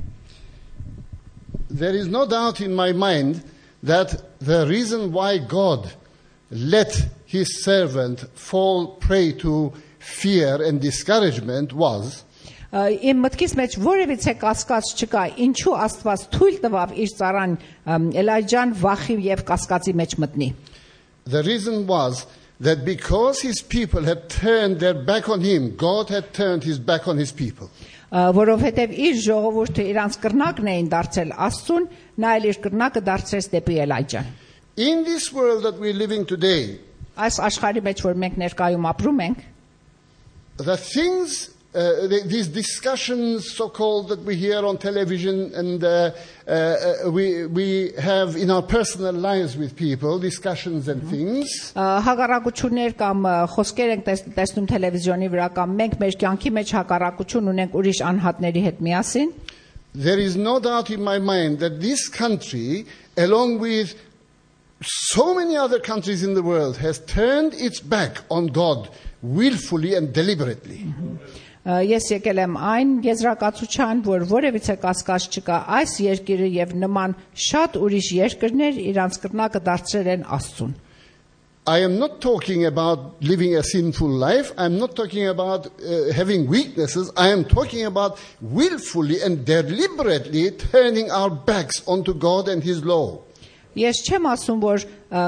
There 1.70 1.94
is 1.96 2.06
no 2.06 2.26
doubt 2.26 2.60
in 2.60 2.74
my 2.74 2.92
mind 2.92 3.42
that 3.82 4.22
the 4.40 4.66
reason 4.66 5.12
why 5.12 5.38
God 5.38 5.90
let 6.50 6.92
his 7.26 7.62
servant 7.64 8.24
fall 8.34 8.96
prey 8.96 9.32
to 9.32 9.72
fear 9.98 10.62
and 10.62 10.80
discouragement 10.80 11.72
was 11.72 12.22
Ա, 12.22 12.26
Իմ 12.71 13.17
մտքից 13.25 13.53
մեջ 13.59 13.73
որևիցե 13.83 14.33
կասկած 14.39 14.91
չկա, 14.95 15.23
ինչու 15.43 15.73
Աստված 15.85 16.21
թույլ 16.31 16.59
տվավ 16.63 16.93
իր 17.03 17.15
цаրան 17.19 17.55
Էլաջան 18.21 18.75
վախի 18.79 19.17
եւ 19.27 19.41
կասկածի 19.49 19.95
մեջ 20.01 20.15
մտնի։ 20.23 20.49
the 21.25 21.43
reason 21.43 21.85
was 21.85 22.25
that 22.59 22.85
because 22.85 23.41
his 23.41 23.61
people 23.61 24.03
had 24.03 24.29
turned 24.29 24.79
their 24.79 24.93
back 24.93 25.29
on 25.29 25.41
him, 25.41 25.75
God 25.75 26.09
had 26.09 26.33
turned 26.33 26.63
his 26.63 26.79
back 26.79 27.07
on 27.07 27.17
his 27.17 27.31
people. 27.31 27.69
Ա, 28.11 28.31
Որովհետեւ 28.35 28.91
իր 29.07 29.19
ժողովուրդը 29.23 29.83
իրանց 29.87 30.15
կրնակն 30.19 30.67
էին 30.67 30.87
դարձել 30.91 31.29
Աստծուն, 31.47 31.85
նա 32.19 32.31
էլ 32.39 32.47
իր 32.49 32.57
կրնակը 32.65 33.03
դարձրեց 33.07 33.47
դեպի 33.53 33.77
Էլաջան։ 33.85 34.31
In 34.87 35.03
this 35.05 35.31
world 35.31 35.63
that 35.63 35.79
we're 35.79 35.95
living 35.95 36.25
today, 36.25 36.79
Այս 37.15 37.39
աշխարհի 37.47 37.83
մեջ 37.87 38.03
որ 38.07 38.19
մենք 38.23 38.37
ներկայում 38.41 38.85
ապրում 38.91 39.23
ենք, 39.27 39.39
the 40.57 40.77
things, 40.77 41.49
uh, 41.74 42.06
the, 42.08 42.22
these 42.24 42.48
discussions, 42.48 43.52
so 43.52 43.68
called, 43.68 44.08
that 44.08 44.20
we 44.24 44.34
hear 44.34 44.64
on 44.64 44.78
television 44.78 45.52
and 45.54 45.84
uh, 45.84 46.10
uh, 46.48 46.50
uh, 46.50 47.10
we, 47.10 47.44
we 47.46 47.92
have 47.98 48.34
in 48.36 48.50
our 48.50 48.62
personal 48.62 49.12
lives 49.12 49.56
with 49.58 49.76
people, 49.76 50.18
discussions 50.18 50.88
and 50.88 51.02
things, 51.10 51.72
ը, 51.76 52.00
հակառակություններ 52.06 52.96
կամ 52.96 53.28
ը, 53.28 53.34
խոսքեր 53.52 53.92
ենք 53.96 54.06
տես- 54.08 54.24
տեսնում 54.38 54.70
տելևիզիոնի 54.72 55.28
վրա 55.36 55.50
կամ 55.58 55.76
մենք 55.82 55.98
մեր 56.00 56.18
կյանքի 56.24 56.54
մեջ 56.60 56.72
հակառակություն 56.78 57.52
ունենք 57.52 57.76
ուրիշ 57.82 58.02
անհատների 58.12 58.64
հետ 58.70 58.82
միասին, 58.88 59.36
there 59.92 60.18
is 60.18 60.36
no 60.36 60.58
doubt 60.60 60.90
in 60.90 61.02
my 61.02 61.18
mind 61.18 61.58
that 61.58 61.80
this 61.80 62.08
country, 62.08 62.84
along 63.16 63.58
with 63.60 63.94
so 64.82 65.34
many 65.34 65.56
other 65.56 65.78
countries 65.80 66.22
in 66.22 66.34
the 66.34 66.42
world, 66.42 66.76
has 66.76 66.98
turned 67.00 67.54
its 67.54 67.80
back 67.80 68.20
on 68.30 68.46
God 68.48 68.90
willfully 69.22 69.94
and 69.94 70.12
deliberately. 70.12 70.84
ը, 70.84 71.09
Ես 71.65 72.07
եկել 72.15 72.39
եմ 72.41 72.55
այն 72.57 72.93
եզրակացության, 73.05 73.99
որ 74.05 74.23
որևիցե 74.31 74.75
կասկած 74.81 75.27
չկա, 75.29 75.57
այս 75.77 75.91
երկիրը 76.01 76.47
եւ 76.57 76.71
նման 76.81 77.13
շատ 77.37 77.77
ուրիշ 77.77 78.07
երկրներ 78.17 78.79
իրանց 78.91 79.19
կրնակը 79.25 79.61
դարձրել 79.67 80.09
են 80.15 80.25
Աստծուն։ 80.37 80.73
I 81.67 81.77
am 81.85 81.99
not 81.99 82.21
talking 82.21 82.65
about 82.65 83.21
living 83.21 83.55
a 83.55 83.61
sinful 83.61 84.09
life. 84.09 84.51
I'm 84.57 84.79
not 84.79 84.95
talking 84.95 85.27
about 85.27 85.67
uh, 85.67 86.11
having 86.11 86.47
weaknesses. 86.47 87.11
I 87.15 87.29
am 87.29 87.45
talking 87.45 87.85
about 87.85 88.17
willfully 88.41 89.21
and 89.21 89.45
deliberately 89.45 90.49
turning 90.49 91.11
our 91.11 91.29
backs 91.29 91.83
onto 91.87 92.15
God 92.15 92.47
and 92.47 92.63
His 92.63 92.83
law. 92.83 93.21
Ես 93.77 94.01
չեմ 94.03 94.25
ասում, 94.27 94.57
որ 94.59 94.83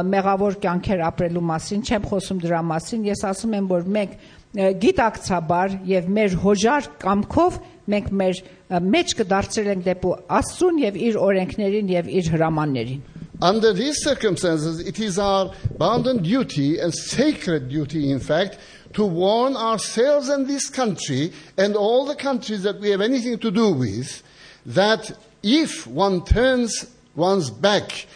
մեղավոր 0.09 0.57
կյանքեր 0.59 1.03
ապրելու 1.07 1.43
մասին, 1.47 1.83
չեմ 1.87 2.07
խոսում 2.09 2.41
դրա 2.43 2.63
մասին, 2.73 3.05
ես 3.07 3.21
ասում 3.29 3.53
եմ, 3.59 3.69
որ 3.69 3.85
մենք 3.95 4.17
գիտակցաբար 4.58 5.74
եւ 5.88 6.06
մեր 6.16 6.36
հոժար 6.42 6.86
կամքով 7.02 7.58
մենք 7.92 8.08
մեր 8.20 8.38
ը, 8.40 8.80
մեջ 8.94 9.14
կդարձրել 9.18 9.70
ենք 9.74 9.84
դեպի 9.88 10.12
Աստծուն 10.38 10.80
եւ 10.82 10.98
իր 11.08 11.18
օրենքներին 11.28 11.92
եւ 11.92 12.10
իր 12.18 12.30
հրամաններին։ 12.34 13.02
Under 13.40 13.72
these 13.72 14.02
circumstances, 14.02 14.80
it 14.80 14.98
is 14.98 15.16
our 15.16 15.52
bounden 15.78 16.24
duty 16.24 16.80
and 16.80 16.92
sacred 16.92 17.68
duty, 17.68 18.10
in 18.10 18.18
fact, 18.18 18.58
to 18.94 19.04
warn 19.04 19.54
ourselves 19.54 20.28
and 20.28 20.48
this 20.48 20.68
country 20.68 21.32
and 21.56 21.76
all 21.76 22.04
the 22.04 22.16
countries 22.16 22.64
that 22.64 22.80
we 22.80 22.90
have 22.90 23.00
anything 23.00 23.38
to 23.38 23.52
do 23.52 23.70
with 23.70 24.22
that 24.66 25.12
if 25.44 25.86
one 25.86 26.24
turns 26.24 26.86
one's 27.14 27.48
back, 27.50 28.06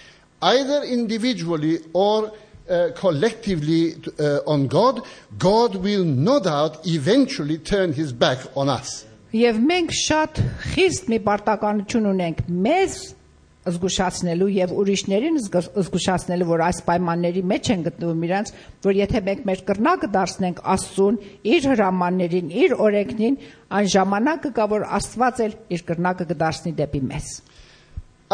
either 0.43 0.83
individually 0.83 1.79
or 1.93 2.33
uh, 2.70 2.92
collectively 2.96 3.96
uh, 4.20 4.40
on 4.46 4.68
God, 4.68 5.02
God 5.38 5.76
will 5.76 6.04
no 6.04 6.40
doubt 6.40 6.86
eventually 6.86 7.58
turn 7.58 7.94
his 7.94 8.12
back 8.12 8.40
on 8.56 8.70
us. 8.70 9.06
Եվ 9.36 9.58
մենք 9.60 9.92
շատ 9.94 10.40
խիստ 10.74 11.10
մի 11.12 11.18
պարտականություն 11.26 12.06
ունենք 12.14 12.46
մեզ 12.48 12.94
զգուշացնելու 13.68 14.48
եւ 14.56 14.72
ուրիշներին 14.80 15.40
զգ- 15.44 15.74
զգուշացնելու, 15.76 16.48
որ 16.48 16.64
այս 16.68 16.80
պայմանների 16.88 17.44
մեջ 17.52 17.70
են 17.74 17.84
գտնվում 17.88 18.24
իրանց, 18.28 18.52
որ 18.88 19.00
եթե 19.02 19.22
մենք 19.28 19.42
մեր 19.50 19.64
կրնակը 19.68 20.10
դարձնենք 20.14 20.62
Աստծուն, 20.74 21.20
իր 21.52 21.68
հրամաններին, 21.74 22.54
իր 22.64 22.76
օրենքներին, 22.88 23.38
այն 23.78 23.92
ժամանակը 23.98 24.54
կա, 24.56 24.68
որ 24.72 24.88
Աստված 24.98 25.44
էլ 25.48 25.58
իր 25.76 25.86
կրնակը 25.92 26.30
կդարձնի 26.32 26.74
դեպի 26.80 27.04
մեզ։ 27.12 27.28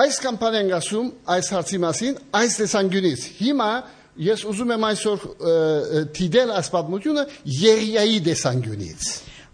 Այս 0.03 0.15
կամպան 0.23 0.55
ենք 0.57 0.71
ասում 0.77 1.09
այս 1.33 1.49
հարցի 1.53 1.79
մասին 1.83 2.15
այս 2.37 2.55
տեսանկյունից։ 2.61 3.25
Հիմա 3.41 3.71
ես 4.18 4.44
ուզում 4.50 4.72
եմ 4.74 4.84
այսօր 4.88 5.24
ը, 5.28 5.30
ը, 5.48 6.02
թիդել 6.18 6.52
այս 6.58 6.70
պատմությունը 6.74 7.24
Եղիայի 7.62 8.20
տեսանկյունից։ 8.28 9.08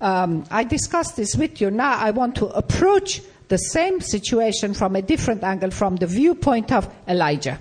Um, 0.05 0.45
I 0.51 0.65
discussed 0.65 1.17
this 1.17 1.35
with 1.37 1.61
you. 1.63 1.71
Now 1.71 1.97
I 1.97 2.11
want 2.11 2.35
to 2.37 2.47
approach 2.49 3.23
the 3.49 3.57
same 3.57 4.01
situation 4.01 4.75
from 4.75 4.97
a 4.97 5.03
different 5.03 5.43
angle, 5.45 5.71
from 5.71 5.97
the 5.97 6.07
viewpoint 6.07 6.73
of 6.73 6.89
Elijah. 7.09 7.59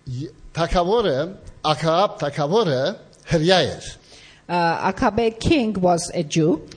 Ե- 0.09 0.31
Ahab 1.64 2.18
takavore 2.18 2.96
eh? 3.32 3.80
Uh, 4.46 4.92
Akabe 4.92 5.40
king 5.40 5.72
was 5.80 6.10
a 6.12 6.22
Jew. 6.22 6.68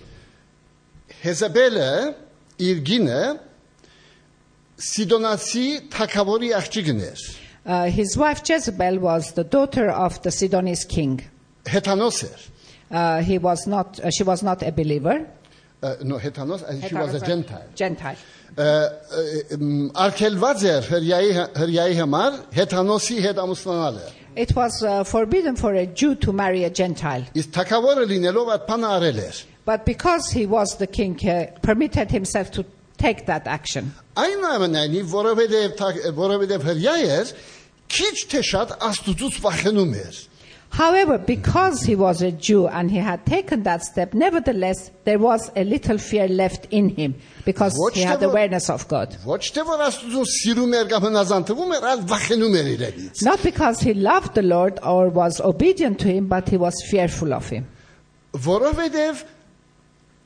Hezabele 1.21 2.15
irgine 2.57 3.39
Sidonasi 4.77 5.89
takavori 5.89 6.53
uh, 7.65 7.85
his 7.87 8.15
wife 8.15 8.41
Jezebel 8.47 8.99
was 8.99 9.33
the 9.33 9.43
daughter 9.43 9.89
of 9.89 10.21
the 10.21 10.29
Sidonese 10.29 10.87
king. 10.87 11.21
Hetanoser. 11.65 12.49
Uh, 12.89 13.21
he 13.21 13.37
was 13.37 13.67
not, 13.67 13.99
uh, 13.99 14.09
she 14.09 14.23
was 14.23 14.41
not 14.41 14.63
a 14.63 14.71
believer. 14.71 15.27
Uh, 15.83 15.95
no, 16.01 16.17
Hetanos, 16.17 16.87
she 16.87 16.95
was 16.95 17.13
a 17.13 17.25
Gentile. 17.25 17.65
Gentile. 17.75 18.15
Արգելված 20.05 20.63
էր 20.71 20.87
հրյայի 20.91 21.33
հրյայի 21.57 21.97
համար 21.99 22.39
հետանոսի 22.57 23.17
հետ 23.25 23.41
ամուսնանալը։ 23.43 24.05
It 24.37 24.55
was 24.55 24.83
uh, 24.83 25.03
forbidden 25.03 25.55
for 25.55 25.73
a 25.73 25.85
Jew 25.87 26.13
to 26.15 26.31
marry 26.31 26.63
a 26.63 26.69
Gentile. 26.69 27.25
Իսկ 27.33 27.53
թագավորը 27.57 28.05
լինելով 28.11 28.51
այդ 28.55 28.65
բանը 28.69 28.89
արել 28.97 29.21
էր։ 29.25 29.43
But 29.65 29.85
because 29.85 30.29
he 30.31 30.45
was 30.45 30.77
the 30.77 30.87
king, 30.87 31.17
he 31.17 31.47
permitted 31.61 32.11
himself 32.11 32.51
to 32.51 32.63
take 32.97 33.25
that 33.25 33.47
action. 33.47 33.93
Այնուամենայնիվ, 34.15 35.09
որովհետև 35.11 36.13
որովհետև 36.17 36.67
հրյա 36.69 36.95
էր, 37.17 37.33
քիչ 37.97 38.15
թե 38.31 38.41
շատ 38.51 38.73
աստուծուց 38.89 39.39
վախենում 39.43 39.93
էր։ 40.05 40.21
However, 40.72 41.18
because 41.18 41.82
he 41.82 41.94
was 41.94 42.22
a 42.22 42.30
Jew 42.32 42.66
and 42.66 42.90
he 42.90 42.96
had 42.96 43.26
taken 43.26 43.62
that 43.64 43.82
step, 43.82 44.14
nevertheless, 44.14 44.90
there 45.04 45.18
was 45.18 45.50
a 45.54 45.64
little 45.64 45.98
fear 45.98 46.26
left 46.28 46.66
in 46.70 46.88
him 46.88 47.14
because 47.44 47.74
Ոչ 47.76 47.92
he 47.94 48.00
had 48.00 48.20
թե 48.20 48.22
որ- 48.24 48.30
awareness 48.30 48.70
of 48.70 48.88
God. 48.88 49.18
Ոչ 49.26 49.50
թե 49.52 49.66
որ 49.68 49.82
աստուծուն 49.88 50.30
սիրում 50.36 50.72
էր 50.78 50.88
կամ 50.94 51.04
հնազանդվում 51.08 51.74
էր, 51.76 51.84
այլ 51.92 52.00
վախենում 52.14 52.56
էր 52.62 52.70
իրենից։ 52.76 53.22
Not 53.28 53.42
because 53.42 53.80
he 53.80 53.92
loved 53.92 54.32
the 54.34 54.42
Lord 54.42 54.80
or 54.82 55.10
was 55.10 55.42
obedient 55.42 56.00
to 56.00 56.08
him, 56.08 56.26
but 56.28 56.48
he 56.48 56.56
was 56.56 56.74
fearful 56.90 57.34
of 57.34 57.50
him. 57.50 57.68
Որովհետև 58.32 59.24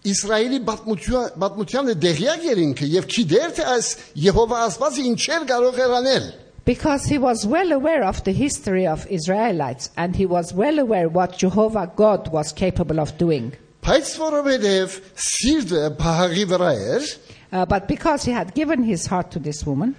Իսրայելի 0.06 0.58
պատմության 0.62 1.30
պատմությանը 1.42 1.94
դեղյակ 2.02 2.42
էր 2.52 2.58
ինքը 2.62 2.88
եւ 2.92 3.06
գիտեր 3.10 3.54
թե 3.56 3.64
այս 3.72 3.86
Եհովա 4.22 4.58
Աստվածը 4.68 5.06
ինչեր 5.10 5.46
կարող 5.50 5.80
էր 5.82 5.94
անել։ 5.96 6.28
because 6.65 7.05
he 7.05 7.17
was 7.17 7.45
well 7.45 7.71
aware 7.71 8.03
of 8.03 8.23
the 8.23 8.31
history 8.31 8.85
of 8.87 9.07
Israelites 9.07 9.89
and 9.97 10.15
he 10.15 10.25
was 10.25 10.53
well 10.53 10.79
aware 10.79 11.09
what 11.09 11.37
Jehovah 11.37 11.91
God 11.95 12.31
was 12.31 12.51
capable 12.53 12.99
of 12.99 13.17
doing. 13.17 13.53
Uh, 17.51 17.65
but 17.65 17.87
because 17.87 18.23
he 18.23 18.31
had 18.31 18.53
given 18.53 18.83
his 18.83 19.07
heart 19.07 19.31
to 19.31 19.39
this 19.39 19.65
woman, 19.65 19.95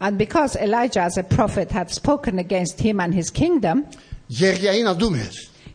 and 0.00 0.18
because 0.18 0.56
Elijah 0.56 1.02
as 1.02 1.16
a 1.18 1.22
prophet 1.22 1.70
had 1.70 1.90
spoken 1.90 2.38
against 2.38 2.80
him 2.80 2.98
and 3.00 3.14
his 3.14 3.30
kingdom, 3.30 3.84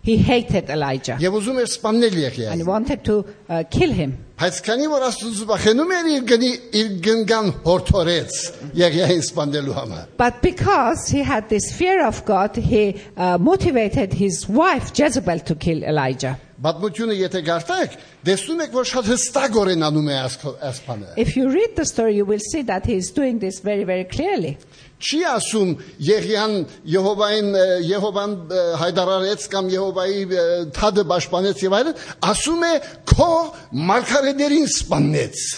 he 0.07 0.17
hated 0.17 0.71
Elijah 0.71 1.17
եւ 1.19 1.35
ուզում 1.41 1.59
էր 1.63 1.69
սպանել 1.73 2.15
and 2.15 2.17
he 2.17 2.25
Եղիային։ 2.27 2.65
wanted 2.67 3.05
to 3.05 3.25
uh, 3.49 3.65
kill 3.71 3.93
him. 3.93 4.13
Բայց 4.37 4.57
քանի 4.67 4.87
որ 4.93 5.05
Աստծո 5.09 5.47
վախենում 5.51 5.93
էր 5.97 6.09
իր 6.13 6.25
գնի 6.31 6.51
իր 6.81 6.89
գնգան 7.07 7.47
հորթորեց 7.67 8.35
Եղիային 8.77 9.23
սպանելու 9.25 9.77
համար։ 9.81 10.05
But 10.17 10.43
because 10.43 11.09
he 11.09 11.23
had 11.25 11.49
this 11.49 11.73
fear 11.73 12.05
of 12.07 12.25
God, 12.25 12.55
he 12.57 13.01
uh, 13.17 13.39
motivated 13.39 14.13
his 14.13 14.47
wife 14.49 14.93
Jezebel 14.93 15.41
to 15.41 15.55
kill 15.55 15.83
Elijah. 15.83 16.39
Պատմությունը 16.63 17.15
եթե 17.19 17.41
գարտակ, 17.45 17.95
տեսնում 18.25 18.63
եք 18.65 18.77
որ 18.79 18.87
շատ 18.89 19.09
հստակորեն 19.13 19.87
անում 19.91 20.07
է 20.09 20.15
այս 20.23 20.37
այս 20.71 20.79
բանը։ 20.87 21.11
If 21.21 21.37
you 21.37 21.51
read 21.53 21.77
the 21.77 21.85
story, 21.85 22.17
you 22.17 22.25
will 22.25 22.41
see 22.41 22.63
that 22.71 22.87
he 22.87 22.97
is 22.97 23.11
doing 23.11 23.39
this 23.39 23.61
very, 23.61 23.85
very 23.85 24.05
clearly. 24.05 24.57
Չի 24.97 25.21
ասում 25.29 25.75
Եղիան 26.01 26.55
Եհովային 26.89 27.51
ը, 27.61 27.65
Եհովան 27.85 28.37
ը, 28.49 28.65
հայտարարեց 28.81 29.47
կամ 29.53 29.71
Եհովայի 29.75 30.23
ը, 30.25 30.45
թադը 30.73 31.05
պաշտպանեց 31.13 31.65
եւ 31.67 31.77
այլն, 31.81 32.05
ասում 32.33 32.65
է 32.65 32.75
քո 33.13 33.33
մարգարեներին 33.93 34.71
սպանեց։ 34.73 35.49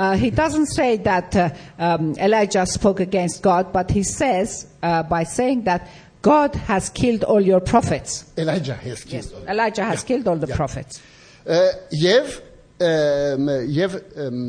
Uh, 0.00 0.16
he 0.16 0.30
doesn't 0.30 0.66
say 0.66 0.96
that 0.96 1.36
uh, 1.36 1.50
um, 1.78 2.14
Elijah 2.18 2.64
spoke 2.64 3.00
against 3.00 3.42
God, 3.42 3.70
but 3.70 3.90
he 3.90 4.02
says 4.02 4.66
uh, 4.82 5.02
by 5.02 5.24
saying 5.24 5.64
that 5.64 5.90
God 6.24 6.54
has 6.54 6.90
killed 6.90 7.24
all 7.24 7.40
your 7.40 7.60
prophets. 7.60 8.30
Elijah 8.36 8.74
has 8.74 9.04
killed. 9.04 9.32
Elijah 9.48 9.84
has 9.84 10.04
killed 10.04 10.28
all 10.28 10.36
the 10.36 10.48
prophets. 10.48 11.00
Ը, 11.46 11.60
Եվ 11.96 12.34
էմ, 12.80 13.48
եւ 13.72 13.96
էմ, 14.26 14.40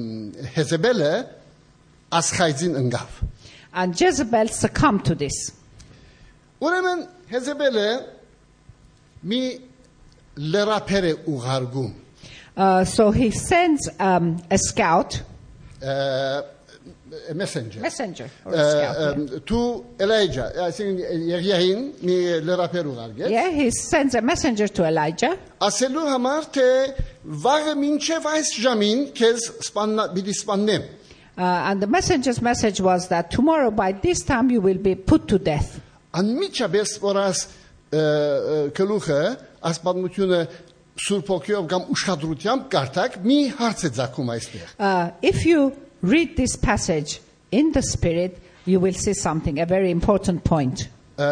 Հեզեբելը 0.56 1.12
ասխայցին 2.12 2.76
ընկավ։ 2.82 3.22
And 3.74 3.96
Jezebel 4.00 4.50
succumbed 4.50 5.06
to 5.06 5.16
this. 5.16 5.52
Ուրեմն 6.62 7.06
Հեզեբելը 7.32 7.88
մի 9.32 9.42
լրափեր 10.52 11.10
է 11.12 11.16
ուղարկում 11.32 11.92
Uh, 12.58 12.84
so 12.84 13.12
he 13.12 13.32
sends 13.32 13.88
um, 13.98 14.36
a 14.52 14.58
scout, 14.58 15.22
ը, 15.82 16.44
a 17.29 17.35
messenger. 17.35 17.81
Messenger. 17.81 18.31
Or 18.45 18.53
a 18.53 18.71
scout, 18.71 18.97
um, 18.97 19.29
yeah. 19.29 19.39
To 19.47 19.87
Elijah. 20.01 20.53
I 20.63 20.71
think 20.71 21.01
Yerin 21.01 21.95
le 22.03 22.57
rapelul 22.57 23.31
Yeah, 23.31 23.51
he 23.51 23.71
sends 23.71 24.15
a 24.15 24.23
messenger 24.23 24.69
to 24.69 24.85
Elijah. 24.85 25.39
Aselur 25.61 26.07
hamarte 26.09 26.95
var 27.25 27.75
minche 27.75 28.21
vais 28.23 28.59
jamin 28.59 29.13
kez 29.13 29.39
spanna 29.61 30.15
bidispannem. 30.15 30.83
Uh, 31.39 31.43
and 31.43 31.83
the 31.83 31.87
messenger's 31.87 32.41
message 32.41 32.81
was 32.81 33.09
that 33.09 33.31
tomorrow 33.31 33.71
by 33.71 33.93
this 33.93 34.23
time 34.23 34.51
you 34.51 34.61
will 34.61 34.79
be 34.79 34.95
put 34.95 35.29
to 35.29 35.39
death. 35.39 35.81
An 36.15 36.37
micha 36.37 36.69
besporas 36.69 37.53
uh, 37.93 38.71
keluche 38.71 39.41
as 39.63 39.79
padmutune 39.79 40.49
surpokiov 40.97 41.69
gam 41.69 41.83
ushadrutiam 41.83 42.69
kartak 42.71 43.23
mi 43.23 43.49
harcet 43.49 43.93
zakum 43.93 44.27
aisteh. 44.29 45.13
If 45.23 45.45
you 45.45 45.77
read 46.02 46.36
this 46.38 46.56
passage 46.56 47.20
in 47.52 47.72
the 47.72 47.82
Spirit, 47.82 48.38
you 48.66 48.80
will 48.80 48.94
see 48.94 49.14
something, 49.14 49.60
a 49.60 49.66
very 49.66 49.92
important 49.92 50.44
point. 50.44 50.88
ը, 51.18 51.30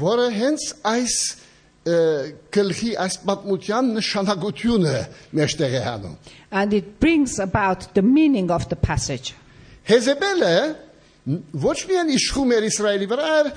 որը 0.00 0.26
հենց 0.32 0.62
այս 0.86 1.14
ը, 1.86 1.96
գլխի 2.54 2.92
այս 3.04 3.16
պատմության 3.26 3.90
նշանակությունը 3.98 4.94
մեջտեղ 5.36 5.74
է 5.76 5.82
հանում 5.86 6.16
And 6.50 6.72
it 6.72 7.00
brings 7.00 7.38
about 7.38 7.92
the 7.94 8.02
meaning 8.02 8.50
of 8.50 8.68
the 8.68 8.76
passage. 8.76 9.34
Հեզեբելը 9.88 10.54
ոչ 11.62 11.78
միայն 11.90 12.12
իշխում 12.16 12.52
էր 12.56 12.64
Իսրայելի 12.70 13.06
վրա, 13.10 13.26
այլ 13.36 13.48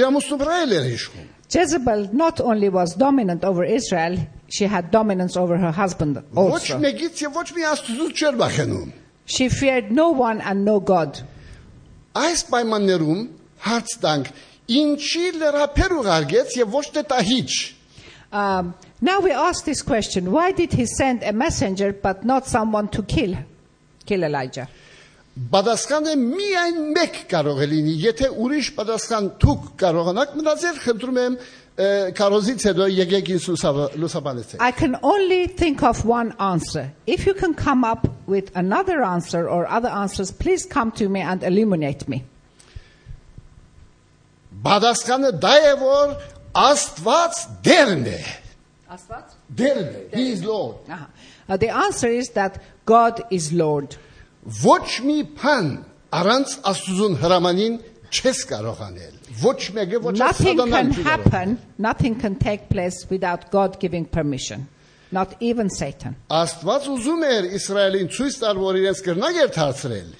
իրամուսու 0.00 0.38
վրա 0.40 0.56
էլ 0.64 0.72
էր 0.80 0.88
իշխում։ 0.96 1.28
Jezebel 1.50 2.10
not 2.12 2.40
only 2.40 2.68
was 2.68 2.94
dominant 2.94 3.44
over 3.44 3.64
Israel, 3.64 4.16
she 4.48 4.66
had 4.66 4.90
dominance 4.90 5.36
over 5.36 5.56
her 5.58 5.72
husband 5.72 6.22
Ոչ 6.32 6.70
also. 6.70 6.78
մեկից 6.78 7.22
եւ 7.26 7.34
ոչ 7.34 7.46
մի 7.56 7.64
աստծուց 7.74 8.12
չէր 8.22 8.36
վախենում։ 8.40 8.90
She 9.26 9.48
feared 9.48 9.92
no 9.92 10.10
one 10.10 10.40
and 10.40 10.64
no 10.64 10.80
God. 10.80 11.22
Այս 12.18 12.42
պայմաններում 12.50 13.20
հարց 13.66 13.92
տանք, 14.02 14.30
ինչի 14.80 15.26
լրափեր 15.38 15.92
ուղարկեց 16.00 16.56
եւ 16.58 16.74
ոչ 16.74 16.86
թե 16.96 17.04
տահիճ։ 17.12 17.60
Um, 18.32 18.74
now 19.00 19.18
we 19.18 19.32
ask 19.32 19.64
this 19.64 19.82
question 19.82 20.30
why 20.30 20.52
did 20.52 20.72
he 20.72 20.86
send 20.86 21.24
a 21.24 21.32
messenger 21.32 21.92
but 21.92 22.24
not 22.24 22.46
someone 22.46 22.86
to 22.88 23.02
kill, 23.02 23.34
kill 24.06 24.22
Elijah? 24.22 24.68
Պատասխանը 25.50 26.14
միայն 26.20 26.78
մեկ 26.94 27.16
կարող 27.30 27.60
է 27.64 27.66
լինի, 27.70 27.92
եթե 28.02 28.28
ուրիշ 28.44 28.70
պատասխան 28.76 29.28
դուք 29.40 29.68
կարողանաք 29.80 30.34
մտածել, 30.36 30.80
խնդրում 30.84 31.20
եմ 31.22 31.36
ը, 31.80 32.12
կարոզից 32.18 32.64
հետո 32.68 32.86
եկեք 32.92 33.28
ինձ 33.36 33.44
լուսաբա- 33.50 33.90
լուսաբանեցեք։ 34.02 34.60
I 34.60 34.70
can 34.72 34.96
only 35.02 35.46
think 35.46 35.82
of 35.82 36.04
one 36.04 36.34
answer. 36.38 36.92
If 37.06 37.26
you 37.26 37.34
can 37.34 37.54
come 37.54 37.84
up 37.84 38.06
with 38.26 38.50
another 38.54 39.02
answer 39.02 39.48
or 39.48 39.66
other 39.66 39.88
answers, 39.88 40.30
please 40.30 40.66
come 40.66 40.90
to 40.92 41.08
me 41.08 41.20
and 41.20 41.42
illuminate 41.42 42.08
me. 42.08 42.24
Պատասխանը 44.64 45.32
դա 45.40 45.54
է 45.70 45.74
որ 45.80 46.14
Աստված 46.60 47.40
դերն 47.64 48.06
է։ 48.10 48.20
Դերն 49.56 49.86
է։ 49.86 50.02
He 50.16 50.32
is 50.32 50.42
Lord։ 50.44 50.76
Uh-huh. 50.88 51.06
Uh, 51.48 51.56
the 51.56 51.68
answer 51.68 52.08
is 52.08 52.30
that 52.30 52.60
God 52.84 53.22
is 53.30 53.52
Lord. 53.52 53.96
Ոչ 54.64 55.00
մի 55.06 55.20
բան 55.38 55.70
առանց 56.12 56.56
Աստծուն 56.66 57.16
հրամանին 57.22 57.78
չես 58.14 58.40
կարող 58.50 58.80
անել։ 58.86 59.14
Ոչ 59.42 59.60
մեկը 59.76 60.00
ոչ 60.06 60.14
Nothing 60.18 60.58
սատանան 60.58 60.74
can 60.74 60.90
չի 60.92 61.04
կարող։ 61.04 61.10
happen, 61.10 61.58
nothing 61.78 62.18
can 62.20 62.36
take 62.36 62.68
place 62.68 62.98
without 63.10 63.50
God 63.50 63.78
giving 63.80 64.04
permission. 64.04 64.68
Not 65.12 65.34
even 65.40 65.70
Satan. 65.70 66.16
Աստված 66.30 66.90
ուզում 66.94 67.22
էր 67.26 67.46
Իսրայելին 67.58 68.10
ցույց 68.14 68.34
տալ, 68.42 68.60
որ 68.62 68.80
իրենց 68.82 69.04
կրնակ 69.06 69.40
էր 69.44 69.54
դարձրել։ 69.58 70.10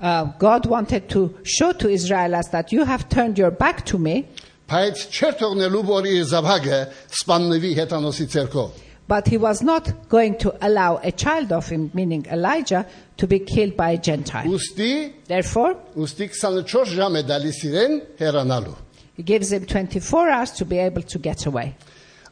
Uh, 0.00 0.24
God 0.38 0.66
wanted 0.66 1.08
to 1.10 1.34
show 1.42 1.72
to 1.72 1.88
Israelites 1.90 2.50
that 2.50 2.70
you 2.70 2.84
have 2.84 3.08
turned 3.08 3.36
your 3.36 3.50
back 3.50 3.84
to 3.86 3.98
me, 3.98 4.28
Բայց 4.68 5.00
չէր 5.16 5.36
թողնելու, 5.40 5.80
որ 5.88 6.06
իր 6.10 6.24
զավակը 6.28 6.78
սպաննվի 7.18 7.70
հետանոսի 7.78 8.26
ցերկով։ 8.34 8.82
but 9.08 9.26
he 9.28 9.38
was 9.38 9.62
not 9.62 10.08
going 10.08 10.36
to 10.38 10.54
allow 10.60 11.00
a 11.02 11.10
child 11.10 11.50
of 11.52 11.68
him, 11.68 11.90
meaning 11.94 12.26
Elijah, 12.30 12.86
to 13.16 13.26
be 13.26 13.38
killed 13.38 13.76
by 13.76 13.90
a 13.92 13.98
Gentile. 13.98 14.44
Ոստի, 14.44 15.12
Therefore, 15.26 15.74
ոստի 15.96 16.28
24 16.36 16.92
ժամ 16.98 17.16
է 17.16 17.22
դալիս 17.30 17.62
իրեն 17.70 17.96
հեռանալու։ 18.20 18.76
he 19.16 19.22
gives 19.24 19.50
him 19.52 19.66
24 19.66 20.30
hours 20.30 20.50
to 20.52 20.64
be 20.64 20.78
able 20.78 21.02
to 21.02 21.18
get 21.18 21.46
away. 21.46 21.74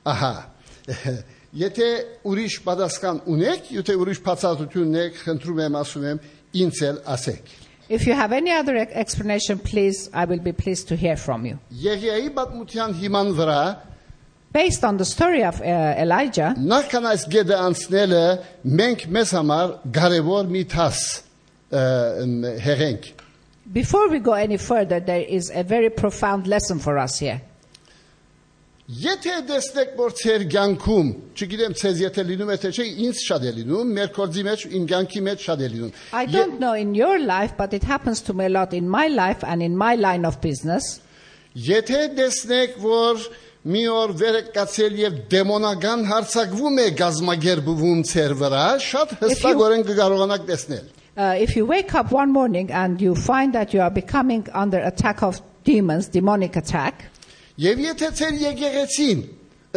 Ահա։ 0.06 0.34
Եթե 1.56 1.86
ուրիշ 2.28 2.54
պատասխան 2.66 3.18
ունեք, 3.32 3.70
եթե 3.74 3.94
ուրիշ 3.96 4.18
բացատրություն 4.26 4.84
ունեք, 4.90 5.20
խնդրում 5.24 5.60
եմ 5.66 5.78
ասում 5.80 6.04
եմ, 6.10 6.20
ինձ 6.62 6.82
էլ 6.90 6.98
ասեք։ 7.16 7.54
If 7.88 8.06
you 8.06 8.14
have 8.14 8.32
any 8.32 8.50
other 8.50 8.76
ex- 8.76 8.92
explanation, 8.92 9.58
please, 9.58 10.10
I 10.12 10.24
will 10.26 10.40
be 10.40 10.52
pleased 10.52 10.88
to 10.88 10.96
hear 10.96 11.16
from 11.16 11.46
you. 11.46 11.58
Եղիայի 11.72 12.30
պատմության 12.34 12.94
հիման 13.00 13.32
վրա 13.40 13.60
Based 14.52 14.84
on 14.84 14.96
the 14.96 15.04
story 15.04 15.44
of 15.44 15.60
uh, 15.60 15.64
Elijah, 16.00 16.54
նախքան 16.56 17.10
այս 17.12 17.26
գեդը 17.34 17.60
անցնելը 17.66 18.24
մենք 18.80 19.06
մեզ 19.12 19.34
համար 19.36 19.76
կարևոր 19.98 20.50
մի 20.54 20.64
թաս 20.72 21.04
ը, 21.70 21.84
ըմ, 22.24 22.36
հեղենք։ 22.64 23.12
before 23.72 24.08
we 24.08 24.18
go 24.18 24.32
any 24.32 24.56
further, 24.56 25.00
there 25.00 25.20
is 25.20 25.50
a 25.50 25.64
very 25.64 25.90
profound 25.90 26.46
lesson 26.46 26.78
for 26.78 26.98
us 26.98 27.18
here. 27.18 27.40
Եթե 28.86 29.40
դեսնեք 29.48 29.96
որ 29.98 30.12
ծեր 30.14 30.42
ցանկում, 30.46 31.08
չգիտեմ 31.34 31.72
ցեզ 31.74 32.02
եթե 32.04 32.22
լինում 32.28 32.50
է 32.54 32.56
թե 32.62 32.68
չէ, 32.70 32.84
ինձ 33.02 33.22
շատ 33.26 33.46
է 33.48 33.52
լինում, 33.56 33.88
մեր 33.96 34.12
կորձի 34.14 34.44
մեջ, 34.46 34.62
իմ 34.78 34.84
ցանկի 34.92 35.22
մեջ 35.26 35.46
շատ 35.46 35.64
է 35.66 35.70
լինում։ 35.72 35.96
I 36.14 36.26
don't 36.30 36.60
know 36.62 36.74
in 36.78 36.94
your 36.94 37.18
life, 37.18 37.56
but 37.58 37.74
it 37.74 37.82
happens 37.82 38.22
to 38.30 38.32
me 38.32 38.46
a 38.46 38.48
lot 38.48 38.72
in 38.72 38.88
my 38.88 39.08
life 39.08 39.42
and 39.42 39.60
in 39.60 39.74
my 39.76 39.96
line 39.96 40.24
of 40.24 40.38
business. 40.40 41.00
Եթե 41.58 42.14
տեսնեք, 42.14 42.78
որ 42.78 43.26
մի 43.61 43.81
օր 43.93 44.11
վերեկացել 44.17 44.95
եւ 44.97 45.17
դեմոնական 45.29 46.05
հարցակվում 46.09 46.79
է 46.81 46.85
գազմագերբվում 47.01 47.99
ծեր 48.09 48.33
վրա, 48.39 48.63
շատ 48.85 49.13
հստակորեն 49.21 49.85
կկարողանաք 49.89 50.49
տեսնել։ 50.49 50.89
Uh, 51.17 51.35
if 51.37 51.57
you 51.57 51.65
wake 51.65 51.93
up 51.93 52.11
one 52.11 52.31
morning 52.31 52.71
and 52.71 53.01
you 53.01 53.13
find 53.13 53.53
that 53.53 53.73
you 53.73 53.81
are 53.81 53.91
becoming 53.91 54.47
under 54.53 54.79
attack 54.79 55.21
of 55.21 55.41
demons, 55.65 56.07
demonic 56.07 56.55
attack, 56.55 57.11
Եվ 57.59 57.81
եթե 57.83 58.07
ծեր 58.17 58.37
եկեղեցին 58.41 59.19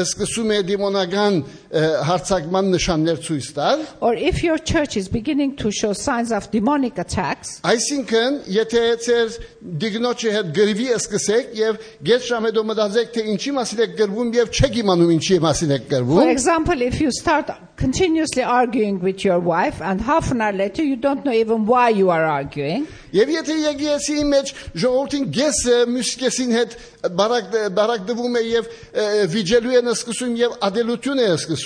սկսում 0.00 0.52
է 0.54 0.58
դեմոնական 0.70 1.40
ը, 1.73 1.83
հարցակման 2.09 2.69
նշաններ 2.75 3.19
ցույց 3.25 3.47
տալ, 3.57 3.85
or 4.01 4.13
if 4.15 4.43
your 4.43 4.57
church 4.57 4.97
is 4.97 5.07
beginning 5.07 5.55
to 5.55 5.71
show 5.71 5.93
signs 5.93 6.31
of 6.31 6.49
demonic 6.51 6.97
attacks, 6.97 7.59
այսինքն 7.63 8.39
եթե 8.55 8.83
ծեր 9.05 9.37
դիգնոջի 9.83 10.33
հետ 10.37 10.51
գրվի 10.59 10.87
սկսեք 10.97 11.55
եւ 11.59 11.79
գետ 12.09 12.27
ժամեդո 12.29 12.65
մտածեք 12.71 13.11
թե 13.15 13.25
ինչի 13.35 13.55
մասին 13.59 13.83
եք 13.85 13.97
գրվում 14.03 14.31
եւ 14.39 14.53
չեք 14.59 14.79
իմանում 14.83 15.13
ինչի 15.19 15.39
մասին 15.47 15.75
եք 15.77 15.83
for 15.89 15.93
գրվում, 15.95 16.31
example, 16.31 16.81
if 16.81 17.01
you 17.01 17.11
start 17.11 17.51
continuously 17.79 18.43
arguing 18.43 18.99
with 18.99 19.23
your 19.23 19.39
wife 19.39 19.81
and 19.81 20.01
half 20.01 20.31
an 20.31 20.41
hour 20.41 20.51
later 20.51 20.83
you 20.83 20.97
don't 20.97 21.23
know 21.23 21.31
even 21.31 21.65
why 21.65 21.89
you 21.89 22.09
are 22.09 22.25
arguing, 22.25 22.87
Եվ 23.09 23.29
եթե 23.33 23.53
եկեղեցի 23.57 24.15
մեջ 24.29 24.49
ժողովրդին 24.77 25.23
գեսը 25.33 25.77
մյուսկեսին 25.89 26.51
հետ 26.53 26.75
բարակ 27.17 27.55
բարակ 27.73 28.03
դվում 28.09 28.35
է 28.37 28.43
եւ 28.45 28.67
ը, 28.69 29.05
վիճելու 29.33 29.73
են 29.79 29.89
սկսում 29.95 30.35
եւ 30.37 30.53
ադելություն 30.67 31.21
է 31.23 31.25
սկսում, 31.39 31.62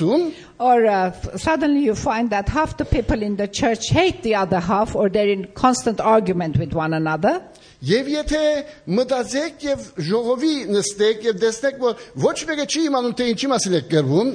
or 0.60 0.86
uh, 0.86 1.08
f- 1.08 1.40
suddenly 1.42 1.82
you 1.82 1.96
find 1.96 2.30
that 2.30 2.50
half 2.50 2.78
the 2.78 2.86
people 2.86 3.22
in 3.22 3.36
the 3.38 3.48
church 3.48 3.90
hate 3.90 4.22
the 4.24 4.36
other 4.36 4.60
half 4.60 4.96
or 4.96 5.10
they're 5.10 5.30
in 5.30 5.46
constant 5.54 6.00
argument 6.00 6.58
with 6.58 6.74
one 6.74 6.94
another, 6.94 7.42
Եվ 7.84 8.08
եթե 8.08 8.42
մտածեք 8.96 9.64
եւ 9.68 9.82
ժողովի 10.08 10.52
նստեք 10.72 11.26
եւ 11.28 11.40
տեսնեք 11.42 11.82
որ 11.84 12.04
ոչ 12.24 12.36
մեկը 12.48 12.66
չի 12.72 12.84
իմանում 12.88 13.16
թե 13.20 13.26
ինչի 13.34 13.50
մասին 13.52 13.74
է 13.76 13.82
գրվում 13.92 14.30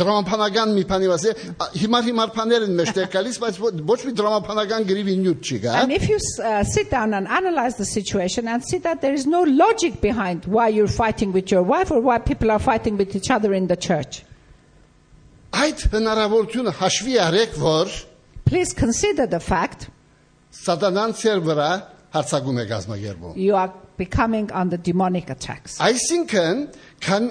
դրամապանական 0.00 0.74
մի 0.76 0.84
բանի 0.90 1.08
մասին 1.12 1.40
ա, 1.64 1.68
հիմար 1.80 2.04
հիմար 2.10 2.32
բաներ 2.36 2.66
են 2.66 2.74
մեջտեղ 2.80 3.08
գալիս 3.14 3.38
բայց 3.44 3.60
ոչ- 3.64 3.72
ոչ 3.90 3.98
մի 4.04 4.12
դրամապանական 4.20 4.86
գրիվի 4.90 5.14
նյութ 5.22 5.48
չի 5.48 5.58
գա 5.64 5.78
And 5.80 5.92
if 5.96 6.08
you 6.12 6.16
s- 6.20 6.38
uh, 6.40 6.62
sit 6.74 6.90
down 6.90 7.14
and 7.14 7.26
analyze 7.40 7.76
the 7.80 7.86
situation 7.88 8.48
and 8.48 8.62
see 8.68 8.78
that 8.84 9.00
there 9.00 9.14
is 9.14 9.26
no 9.26 9.42
logic 9.48 10.00
behind 10.04 10.44
why 10.44 10.68
you're 10.68 10.92
fighting 11.00 11.32
with 11.32 11.50
your 11.50 11.62
wife 11.62 11.90
or 11.90 12.00
why 12.00 12.18
people 12.18 12.50
are 12.50 12.58
fighting 12.60 12.98
with 12.98 13.16
each 13.16 13.30
other 13.30 13.54
in 13.54 13.66
the 13.68 13.76
church, 13.76 14.24
այդ 15.63 15.85
հնարավորությունը 15.95 16.75
հաշվի 16.81 17.17
արեք 17.25 17.57
որ 17.61 17.95
please 18.49 18.73
consider 18.73 19.27
the 19.27 19.39
fact 19.39 19.89
սատանան 20.65 21.17
ծեր 21.21 21.43
վրա 21.49 21.71
հարցակում 22.15 22.61
է 22.63 22.65
գազմագերբում 22.71 23.35
you 23.39 23.55
are 23.55 23.71
becoming 23.97 24.51
under 24.51 24.77
demonic 24.77 25.29
attacks. 25.31 25.79
այսինքն 25.79 26.65
քան 27.05 27.29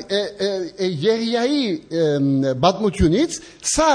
Եղիայի 1.08 1.64
բադմությունից 2.64 3.40
սա 3.74 3.90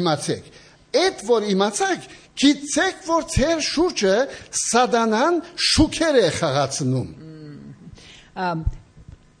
իմացեք 0.00 0.54
այդ 0.96 1.22
որ 1.28 1.46
իմացակ, 1.52 2.08
գիտեք 2.40 3.04
որ 3.06 3.26
ծեր 3.34 3.62
շուրջը 3.66 4.16
սատանան 4.62 5.40
շուքեր 5.72 6.18
է 6.22 6.26
խաղացնում։ 6.40 7.08
Um, 8.36 8.66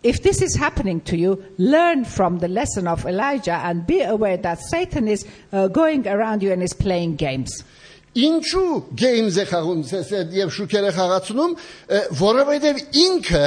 if 0.03 0.23
this 0.23 0.41
is 0.41 0.55
happening 0.55 1.01
to 1.01 1.17
you, 1.17 1.43
learn 1.57 2.05
from 2.05 2.39
the 2.39 2.47
lesson 2.47 2.87
of 2.87 3.05
Elijah 3.05 3.61
and 3.63 3.85
be 3.85 4.01
aware 4.01 4.37
that 4.37 4.59
Satan 4.59 5.07
is 5.07 5.27
uh, 5.53 5.67
going 5.67 6.07
around 6.07 6.41
you 6.41 6.51
and 6.51 6.63
is 6.63 6.73
playing 6.73 7.15
games. 7.17 7.63
Ինչու 8.11 8.91
games 8.99 9.37
է 9.39 9.45
խաղում 9.47 9.83
ցես 9.87 10.09
այդ 10.17 10.33
եւ 10.35 10.49
շուքերը 10.51 10.89
խաղացնում, 10.97 11.51
ը, 11.87 11.99
որովհետեւ 12.19 12.81
ինքը 13.03 13.45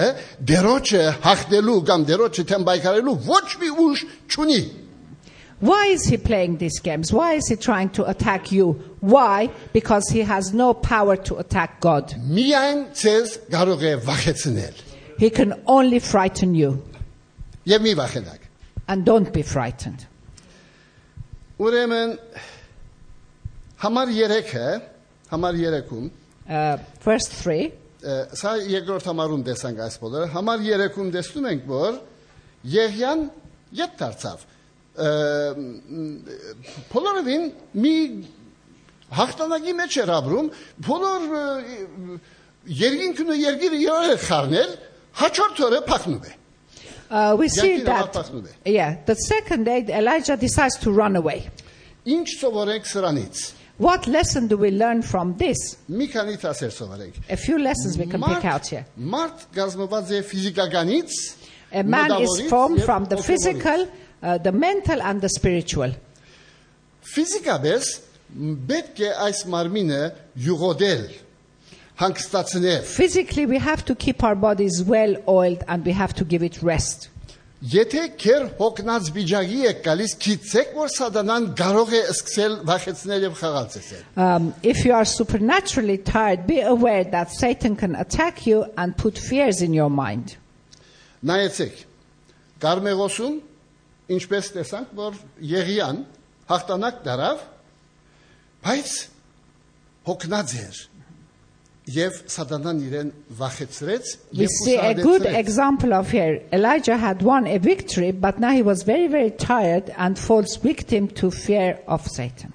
դերոջը 0.50 1.02
հաղթելու 1.26 1.74
կամ 1.90 2.06
դերոջը 2.08 2.44
թեմ 2.48 2.64
բայկարելու 2.70 3.14
ոչ 3.26 3.44
մի 3.60 3.68
ուժ 3.84 4.06
չունի։ 4.32 4.62
Why 5.60 5.92
is 5.92 6.06
he 6.06 6.16
playing 6.16 6.56
these 6.58 6.80
games? 6.80 7.12
Why 7.12 7.34
is 7.34 7.48
he 7.48 7.56
trying 7.56 7.90
to 7.90 8.08
attack 8.08 8.50
you? 8.52 8.72
Why? 9.00 9.50
Because 9.74 10.08
he 10.08 10.20
has 10.20 10.54
no 10.54 10.72
power 10.72 11.16
to 11.28 11.36
attack 11.36 11.80
God. 11.80 12.16
Միայն 12.24 12.86
ցես 12.96 13.36
կարող 13.52 13.84
է 13.84 13.94
վախեցնել։ 14.08 14.87
He 15.19 15.29
can 15.29 15.53
only 15.67 15.99
frighten 15.99 16.55
you. 16.55 16.77
Եվ 17.67 17.83
մի 17.83 17.93
վախենակ։ 17.99 18.45
And 18.87 19.05
don't 19.05 19.31
be 19.33 19.43
frightened. 19.43 20.05
Ուրեմն 21.59 22.15
համար 23.83 24.13
3-ը, 24.15 24.69
համար 25.33 25.59
3-ում 25.59 26.09
Uh, 26.49 26.77
verse 27.05 27.27
3. 27.29 27.67
ը, 28.01 28.13
սա 28.33 28.55
երկրորդ 28.65 29.05
համարում 29.11 29.43
տեսանք 29.45 29.81
այս 29.85 29.97
բոլորը։ 30.01 30.29
Համար 30.33 30.63
3-ում 30.65 31.11
տեսնում 31.13 31.47
ենք, 31.51 31.67
որ 31.69 31.99
Եղյան 32.73 33.21
ետ 33.77 33.93
դարձավ։ 33.99 34.47
Բոլորովին 36.89 37.45
մի 37.83 37.93
հաղթանակի 39.19 39.75
մեջ 39.77 39.97
էր 40.03 40.11
ապրում, 40.15 40.49
բոլոր 40.89 41.27
երկինքն 42.79 43.29
ու 43.29 43.37
երկիրը 43.39 43.79
իրար 43.85 44.09
էր 44.15 44.19
խառնել, 44.25 44.73
Uh, 47.11 47.35
we 47.37 47.49
see 47.49 47.81
that 47.81 48.31
yeah, 48.65 48.97
the 49.05 49.15
second 49.15 49.63
day 49.65 49.83
Elijah 49.89 50.37
decides 50.37 50.77
to 50.77 50.91
run 50.91 51.15
away. 51.15 51.49
What 53.77 54.07
lesson 54.07 54.47
do 54.47 54.57
we 54.57 54.71
learn 54.71 55.01
from 55.01 55.37
this? 55.37 55.77
A 57.29 57.37
few 57.37 57.57
lessons 57.57 57.97
we 57.97 58.05
can 58.05 58.21
pick 58.21 58.45
out 58.45 58.67
here. 58.67 58.85
A 61.71 61.83
man 61.83 62.11
is 62.21 62.41
formed 62.49 62.83
from 62.83 63.05
the 63.05 63.17
physical, 63.17 63.87
uh, 64.21 64.37
the 64.37 64.51
mental, 64.51 65.01
and 65.01 65.21
the 65.21 65.29
spiritual. 65.29 65.91
Fizika 67.03 67.57
bez 67.61 68.01
betke 68.35 69.11
ais 69.17 69.45
marmine. 69.45 70.11
Physically, 71.98 73.46
we 73.46 73.58
have 73.58 73.84
to 73.84 73.94
keep 73.94 74.24
our 74.24 74.34
bodies 74.34 74.82
well 74.82 75.16
oiled 75.28 75.62
and 75.68 75.84
we 75.84 75.92
have 75.92 76.12
to 76.14 76.24
give 76.24 76.42
it 76.42 76.62
rest. 76.62 77.10
Եթե 77.64 78.00
քեր 78.20 78.42
հոգնած 78.58 79.06
վիճակի 79.14 79.60
եք 79.70 79.78
գալիս, 79.86 80.14
գիտեք 80.20 80.72
որ 80.76 80.90
սատանան 80.92 81.44
կարող 81.56 81.92
է 81.96 82.00
սկսել 82.12 82.56
վախեցնել 82.68 83.22
եւ 83.24 83.38
խաղացնել։ 83.38 84.02
Um, 84.20 84.50
if 84.62 84.84
you 84.84 84.92
are 84.92 85.06
supernaturally 85.06 85.96
tired, 85.96 86.46
be 86.46 86.60
aware 86.60 87.04
that 87.04 87.32
Satan 87.32 87.74
can 87.74 87.94
attack 87.96 88.44
you 88.46 88.66
and 88.76 88.94
put 88.98 89.16
fears 89.16 89.62
in 89.62 89.72
your 89.72 89.88
mind. 89.88 90.36
Նայեցեք։ 91.24 91.80
Կարմեղոսում 92.60 93.40
ինչպես 94.12 94.52
տեսանք, 94.58 94.92
որ 95.00 95.16
Եղիան 95.40 96.04
հաղթանակ 96.52 97.00
դարավ, 97.08 97.44
բայց 98.66 98.92
հոգնած 100.04 100.58
էր։ 100.68 100.82
we 104.31 104.47
see 104.47 104.75
a 104.77 104.93
good 104.93 105.25
example 105.25 105.93
of 105.93 106.11
here. 106.11 106.41
Elijah 106.53 106.97
had 106.97 107.21
won 107.21 107.47
a 107.47 107.57
victory, 107.57 108.11
but 108.11 108.39
now 108.39 108.51
he 108.51 108.61
was 108.61 108.83
very, 108.83 109.07
very 109.07 109.31
tired 109.31 109.91
and 109.97 110.17
falls 110.17 110.57
victim 110.57 111.07
to 111.09 111.31
fear 111.31 111.79
of 111.87 112.05
Satan. 112.07 112.53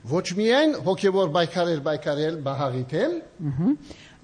Mm-hmm 3.43 3.73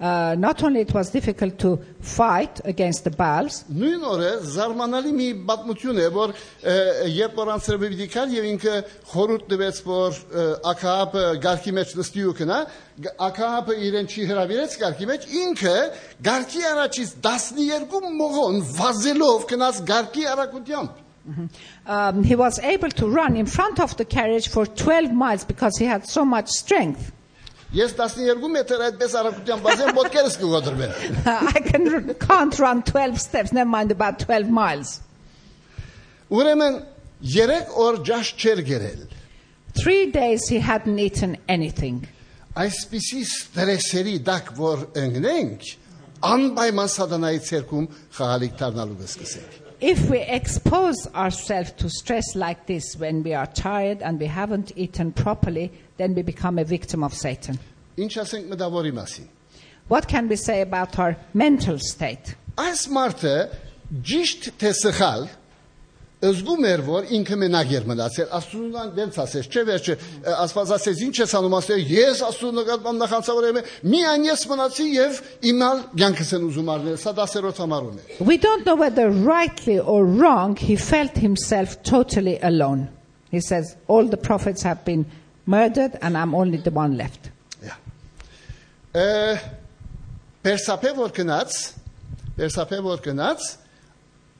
Uh, 0.00 0.34
not 0.38 0.62
only 0.62 0.80
it 0.80 0.92
was 0.92 1.08
difficult 1.08 1.58
to 1.58 1.78
fight 2.02 2.60
against 2.66 3.04
the 3.04 3.10
Baals, 3.10 3.64
նույն 3.72 4.02
օրը 4.04 4.32
զարմանալի 4.44 5.12
մի 5.16 5.28
պատմություն 5.48 6.00
է, 6.02 6.08
որ 6.12 6.34
ը, 6.36 6.74
երբ 7.16 7.38
որ 7.40 7.50
անցրել 7.54 7.78
պիտի 7.80 8.08
կար 8.12 8.34
եւ 8.36 8.48
ինքը 8.50 8.74
խորհուրդ 9.12 9.46
տվեց, 9.54 9.80
որ 9.86 10.18
ը, 10.42 10.44
Աքահաբը 10.72 11.24
գարկի 11.46 11.74
մեջ 11.80 11.94
նստի 11.96 12.26
ու 12.28 12.34
կնա, 12.42 12.58
Գ- 13.06 13.14
Աքահաբը 13.28 13.78
իրեն 13.88 14.10
չի 14.12 14.28
հրավիրեց 14.32 14.76
գարկի 14.84 15.08
մեջ, 15.14 15.26
ինքը 15.46 15.74
գարկի 16.28 16.62
առաջից 16.76 17.16
12 17.24 18.12
մողոն 18.20 18.60
վազելով 18.76 19.48
գնաց 19.56 19.82
գարկի 19.96 20.28
արագությամբ։ 20.36 21.02
um, 21.86 22.22
he 22.22 22.36
was 22.36 22.58
able 22.60 22.90
to 22.90 23.08
run 23.08 23.34
in 23.36 23.46
front 23.46 23.80
of 23.80 23.96
the 23.96 24.04
carriage 24.04 24.48
for 24.48 24.66
12 24.66 25.10
miles 25.12 25.42
because 25.44 25.76
he 25.78 25.86
had 25.86 26.06
so 26.06 26.24
much 26.24 26.48
strength. 26.48 27.12
Ես 27.71 27.93
12 27.95 28.49
մետր 28.51 28.81
այդպես 28.89 29.13
արագությամբ 29.15 29.67
վազեմ, 29.67 29.91
ոտքերս 29.95 30.33
կգոտրվեն։ 30.41 30.95
I 31.55 31.61
can, 31.63 31.85
can't 32.19 32.57
run 32.59 32.81
12 32.83 33.21
steps, 33.21 33.53
never 33.55 33.69
mind 33.69 33.93
about 33.95 34.19
12 34.19 34.51
miles. 34.51 34.99
Ուրեմն 36.31 36.81
3 37.23 37.71
օր 37.85 38.01
ջաշ 38.09 38.33
չեր 38.35 38.63
գերել։ 38.67 39.05
Three 39.79 40.11
days 40.11 40.49
he 40.51 40.59
hadn't 40.59 40.99
eaten 40.99 41.37
anything. 41.47 42.03
Այսպիսի 42.59 43.23
ստրեսերի 43.23 44.17
դակ 44.27 44.51
որ 44.59 44.85
ընկնենք, 45.05 45.67
անպայման 46.27 46.91
սատանայի 46.91 47.43
ցերկում 47.47 47.91
խաղալիք 48.17 48.57
դառնալու 48.59 48.97
կսկսենք։ 48.99 49.60
if 49.81 50.09
we 50.11 50.19
expose 50.19 51.07
ourselves 51.15 51.71
to 51.73 51.89
stress 51.89 52.35
like 52.35 52.67
this 52.67 52.95
when 52.97 53.23
we 53.23 53.33
are 53.33 53.47
tired 53.47 54.01
and 54.03 54.19
we 54.19 54.27
haven't 54.27 54.71
eaten 54.77 55.11
properly, 55.11 55.71
then 55.97 56.13
we 56.13 56.21
become 56.21 56.59
a 56.59 56.63
victim 56.63 57.03
of 57.03 57.13
Satan. 57.13 57.57
What 59.87 60.07
can 60.07 60.27
we 60.29 60.35
say 60.35 60.61
about 60.61 60.99
our 60.99 61.17
mental 61.33 61.79
state? 61.79 62.35
از 62.57 62.89
مرته 62.91 63.49
جیشت 64.01 64.49
تسخل 64.59 65.27
զգում 66.20 66.64
էր 66.64 66.80
որ 66.86 67.08
ինքը 67.12 67.36
մենակ 67.42 67.72
էր 67.76 67.84
մնացել 67.90 68.30
աստծուն 68.38 68.92
դենց 68.96 69.16
ասես 69.20 69.48
չէ 69.52 69.62
վերջը 69.68 69.96
ը, 69.96 70.32
աստված 70.46 70.70
ասես 70.76 71.02
ինչ 71.06 71.16
ես 71.20 71.34
անում 71.36 71.56
ասել 71.58 71.82
ես 71.92 72.22
աստծուն 72.26 72.56
նկատմամբ 72.56 73.02
նախանցավորեմ 73.02 73.58
միայն 73.92 74.24
ես 74.26 74.44
մնացի 74.48 74.86
եւ 74.96 75.20
իմալ 75.50 75.82
ցանկս 76.00 76.32
են 76.38 76.46
ուզում 76.48 76.70
արնել 76.72 76.96
սա 77.02 77.12
դասերոց 77.20 77.60
համարում 77.62 78.00
է 78.00 78.24
We 78.30 78.38
don't 78.40 78.64
know 78.64 78.76
whether 78.80 79.10
rightly 79.12 79.78
or 79.78 80.06
wrong 80.06 80.56
he 80.56 80.76
felt 80.76 81.20
himself 81.20 81.76
totally 81.82 82.38
alone. 82.40 82.88
He 83.30 83.40
says, 83.40 83.76
All 83.86 84.08
the 84.08 84.16
prophets 84.16 84.62
have 84.62 84.84
been 84.86 85.04
murdered 85.44 85.98
and 86.00 86.16
I'm 86.16 86.34
only 86.34 86.56
the 86.56 86.72
one 86.72 86.96
left. 86.96 87.30
Ը, 88.96 89.36
Պերսապե 90.40 90.96
որ 90.96 91.12
գնաց 91.12 91.56
Պերսապե 92.38 92.78
որ 92.86 93.04
գնաց 93.04 93.48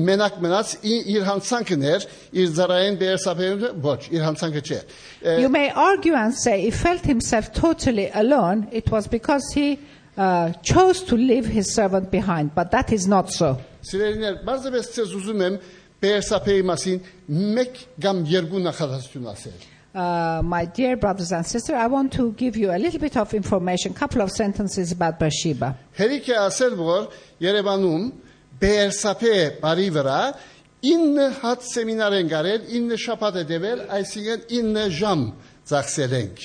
Menak 0.00 0.40
menas 0.40 0.76
irhan 0.82 1.40
sankener 1.40 2.06
zarayen 2.32 2.98
boch 3.82 4.10
irhan 4.10 4.36
sankeche. 4.36 4.84
You 5.40 5.48
may 5.48 5.70
argue 5.70 6.14
and 6.14 6.34
say 6.34 6.60
he 6.60 6.70
felt 6.70 7.04
himself 7.04 7.52
totally 7.52 8.10
alone. 8.10 8.68
It 8.70 8.90
was 8.90 9.06
because 9.08 9.42
he 9.54 9.78
uh, 10.16 10.52
chose 10.62 11.02
to 11.04 11.16
leave 11.16 11.46
his 11.46 11.74
servant 11.74 12.10
behind, 12.10 12.54
but 12.54 12.70
that 12.70 12.92
is 12.92 13.06
not 13.06 13.30
so. 13.30 13.58
Sireriner 13.82 14.44
barzabes 14.44 14.90
sezuzumem 14.92 15.60
beer 16.00 16.20
sapeimasin 16.20 17.00
mek 17.28 17.86
gam 17.98 18.24
yerguna 18.26 18.72
kadastuna 18.72 19.34
ser. 19.36 19.52
Uh, 19.95 20.41
my 20.43 20.65
dear 20.65 20.97
brothers 20.97 21.31
and 21.31 21.45
sisters, 21.45 21.75
I 21.75 21.87
want 21.87 22.11
to 22.13 22.33
give 22.33 22.57
you 22.57 22.71
a 22.71 22.77
little 22.77 22.99
bit 22.99 23.15
of 23.15 23.33
information, 23.33 23.93
couple 23.93 24.21
of 24.21 24.29
sentences 24.29 24.91
about 24.91 25.19
Beersheba. 25.19 25.77
Հերիք 25.95 26.27
է 26.33 26.35
ասել, 26.41 26.75
որ 26.75 27.05
Երևանում 27.45 28.09
Բերսապե 28.59 29.37
բարի 29.61 29.87
վրա 29.95 30.19
9 30.83 31.29
հատ 31.39 31.63
սեմինար 31.69 32.17
են 32.19 32.33
գարել, 32.33 32.67
9 32.75 32.99
շաբաթ 33.05 33.39
է 33.39 33.45
դեվել, 33.53 33.85
այսինքն 33.99 34.75
9 34.75 34.99
ժամ 34.99 35.25
ծախսել 35.71 36.19
ենք։ 36.19 36.43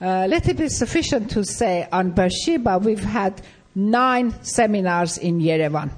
Uh, 0.00 0.26
let 0.28 0.46
it 0.48 0.56
be 0.56 0.68
sufficient 0.68 1.30
to 1.30 1.44
say 1.44 1.88
on 1.90 2.10
Beersheba 2.12 2.78
we've 2.78 3.02
had 3.02 3.42
nine 3.74 4.34
seminars 4.42 5.18
in 5.18 5.40
Yerevan. 5.40 5.90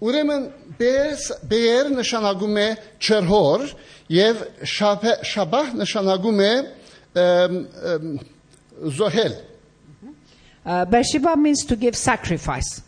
Ուրեմն 0.00 0.50
բեր 0.79 1.25
բեր 1.51 1.89
նշանակում 1.95 2.57
է 2.61 2.67
չրհոր 3.01 3.65
եւ 4.15 4.41
շաբահ 4.75 5.75
նշանակում 5.81 6.41
է 6.45 6.53
զոհել։ 8.99 9.35
Uh, 10.65 10.83
Beersheba 10.83 11.35
means 11.37 11.63
to 11.63 11.75
give 11.75 11.95
sacrifice. 11.95 12.81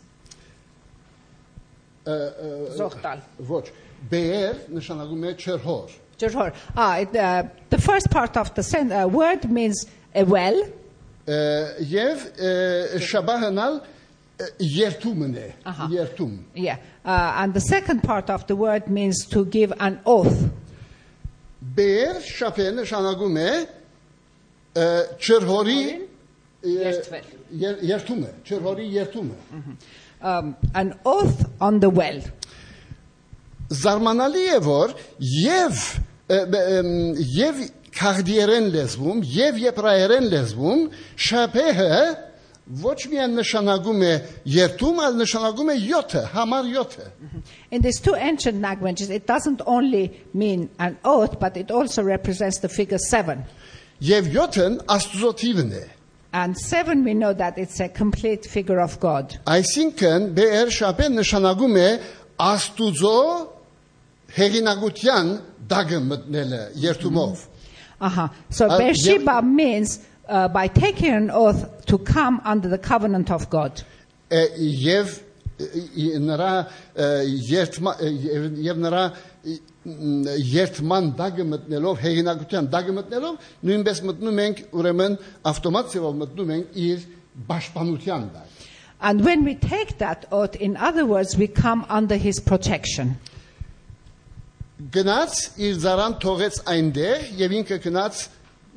Zohtal. 2.74 3.20
Ոչ, 3.38 3.68
բեր 4.10 4.64
նշանակում 4.74 5.22
է 5.28 5.32
չրհոր։ 5.38 5.92
Ջրհոր. 6.18 6.52
Ah, 6.74 6.98
it, 6.98 7.14
uh, 7.14 7.44
the 7.70 7.78
first 7.78 8.10
part 8.10 8.36
of 8.36 8.52
the 8.54 8.62
sen- 8.62 8.90
uh, 8.90 9.06
word 9.06 9.48
means 9.50 9.86
a 10.14 10.24
well, 10.24 10.58
Եվ 11.28 12.22
շաբահանալ 13.04 13.74
ը, 13.76 13.97
երթումն 14.62 15.34
է, 15.34 15.48
երթում։ 15.90 16.34
yeah, 16.54 16.76
uh, 17.04 17.42
and 17.42 17.54
the 17.54 17.60
second 17.60 18.02
part 18.02 18.30
of 18.30 18.46
the 18.46 18.56
word 18.56 18.88
means 18.88 19.26
to 19.26 19.44
give 19.44 19.72
an 19.80 20.00
oath. 20.06 20.48
Բեր 21.74 22.20
շապը 22.22 22.68
նշանակում 22.78 23.38
է 23.42 23.52
չրհորի 25.18 25.82
երթումը, 26.62 28.30
չրհորի 28.46 28.86
երթումը։ 28.98 29.74
Um, 30.20 30.56
an 30.74 30.94
oath 31.04 31.46
on 31.60 31.78
the 31.80 31.90
well. 31.90 32.20
Զարմանալի 33.70 34.46
է 34.56 34.60
որ 34.64 34.94
եւ 35.20 35.82
եւ 36.28 37.60
քաղդիերեն 37.98 38.66
լեզվում 38.74 39.20
եւ 39.34 39.60
եբրայերեն 39.62 40.26
լեզվում 40.32 40.82
շապեհը 41.28 41.94
ոչ 42.83 42.95
միայն 43.11 43.33
նշանակում 43.35 44.03
է 44.07 44.11
երթում, 44.47 44.99
այլ 45.03 45.17
նշանակում 45.19 45.71
է 45.73 45.75
7-ը, 45.83 46.21
համար 46.31 46.69
7-ը։ 46.71 47.07
In 47.71 47.81
these 47.81 47.99
two 47.99 48.15
ancient 48.15 48.61
languages, 48.61 49.09
it 49.09 49.27
doesn't 49.27 49.61
only 49.65 50.11
mean 50.33 50.69
an 50.79 50.97
oath, 51.03 51.39
but 51.39 51.57
it 51.57 51.71
also 51.71 52.03
represents 52.03 52.59
the 52.59 52.69
figure 52.69 52.97
seven. 52.97 53.43
Եվ 54.01 54.31
7-ն 54.31 54.79
Աստծո 54.87 55.33
թիվն 55.43 55.75
է։ 55.81 55.83
And 56.33 56.57
seven, 56.57 57.03
we 57.03 57.13
know 57.13 57.31
that 57.33 57.57
it's 57.59 57.79
a 57.79 57.89
complete 57.89 58.45
figure 58.45 58.79
of 58.79 58.99
God. 58.99 59.37
Այսինքն 59.45 60.31
BR 60.33 60.71
շապեն 60.73 61.19
նշանակում 61.19 61.75
է 61.77 61.89
Աստուծո 62.41 63.17
հեղինակության 64.37 65.29
դագը 65.69 65.99
մտնելը 66.07 66.61
երթումով։ 66.81 67.49
Uh-huh. 68.03 68.27
So 68.49 68.67
Uh, 68.67 68.79
Beersheba 68.79 69.41
means 69.43 69.99
uh, 70.27 70.47
by 70.47 70.67
taking 70.67 71.11
an 71.13 71.29
oath 71.31 71.85
to 71.85 71.97
come 71.97 72.41
under 72.45 72.67
the 72.69 72.77
covenant 72.77 73.29
of 73.31 73.49
God. 73.49 73.83
Ե- 74.29 74.49
Եվ 74.57 75.19
ը, 75.59 76.19
նրա 76.23 76.51
ը, 76.95 77.07
երթմա 77.49 77.91
եւ 78.01 78.47
եւ 78.67 78.79
նրա 78.85 79.03
ը, 79.11 79.57
մ, 79.85 80.23
երթման 80.53 81.11
դագը 81.19 81.45
մտնելով 81.51 81.99
հեղինակության 82.05 82.69
դագը 82.73 82.95
մտնելով 82.97 83.49
նույնպես 83.69 84.01
մտնում 84.09 84.39
ենք 84.47 84.61
ուրեմն 84.79 85.17
ավտոմատիվ 85.51 86.07
մտնում 86.23 86.53
ենք 86.57 86.77
իր 86.87 87.05
պաշտպանության 87.51 88.27
դագ 88.37 88.49
And 89.03 89.25
when 89.25 89.43
we 89.43 89.53
take 89.55 89.97
that 89.97 90.25
oath, 90.31 90.55
in 90.55 90.77
other 90.77 91.05
words, 91.05 91.35
we 91.37 91.47
come 91.47 91.85
under 91.89 92.15
his 92.15 92.39
protection. 92.39 93.17
գնաց 94.93 95.33
իր 95.63 95.75
զարան 95.83 96.15
թողեց 96.23 96.57
այնտեղ 96.73 97.25
եւ 97.39 97.53
ինքը 97.59 97.77
գնաց 97.85 98.21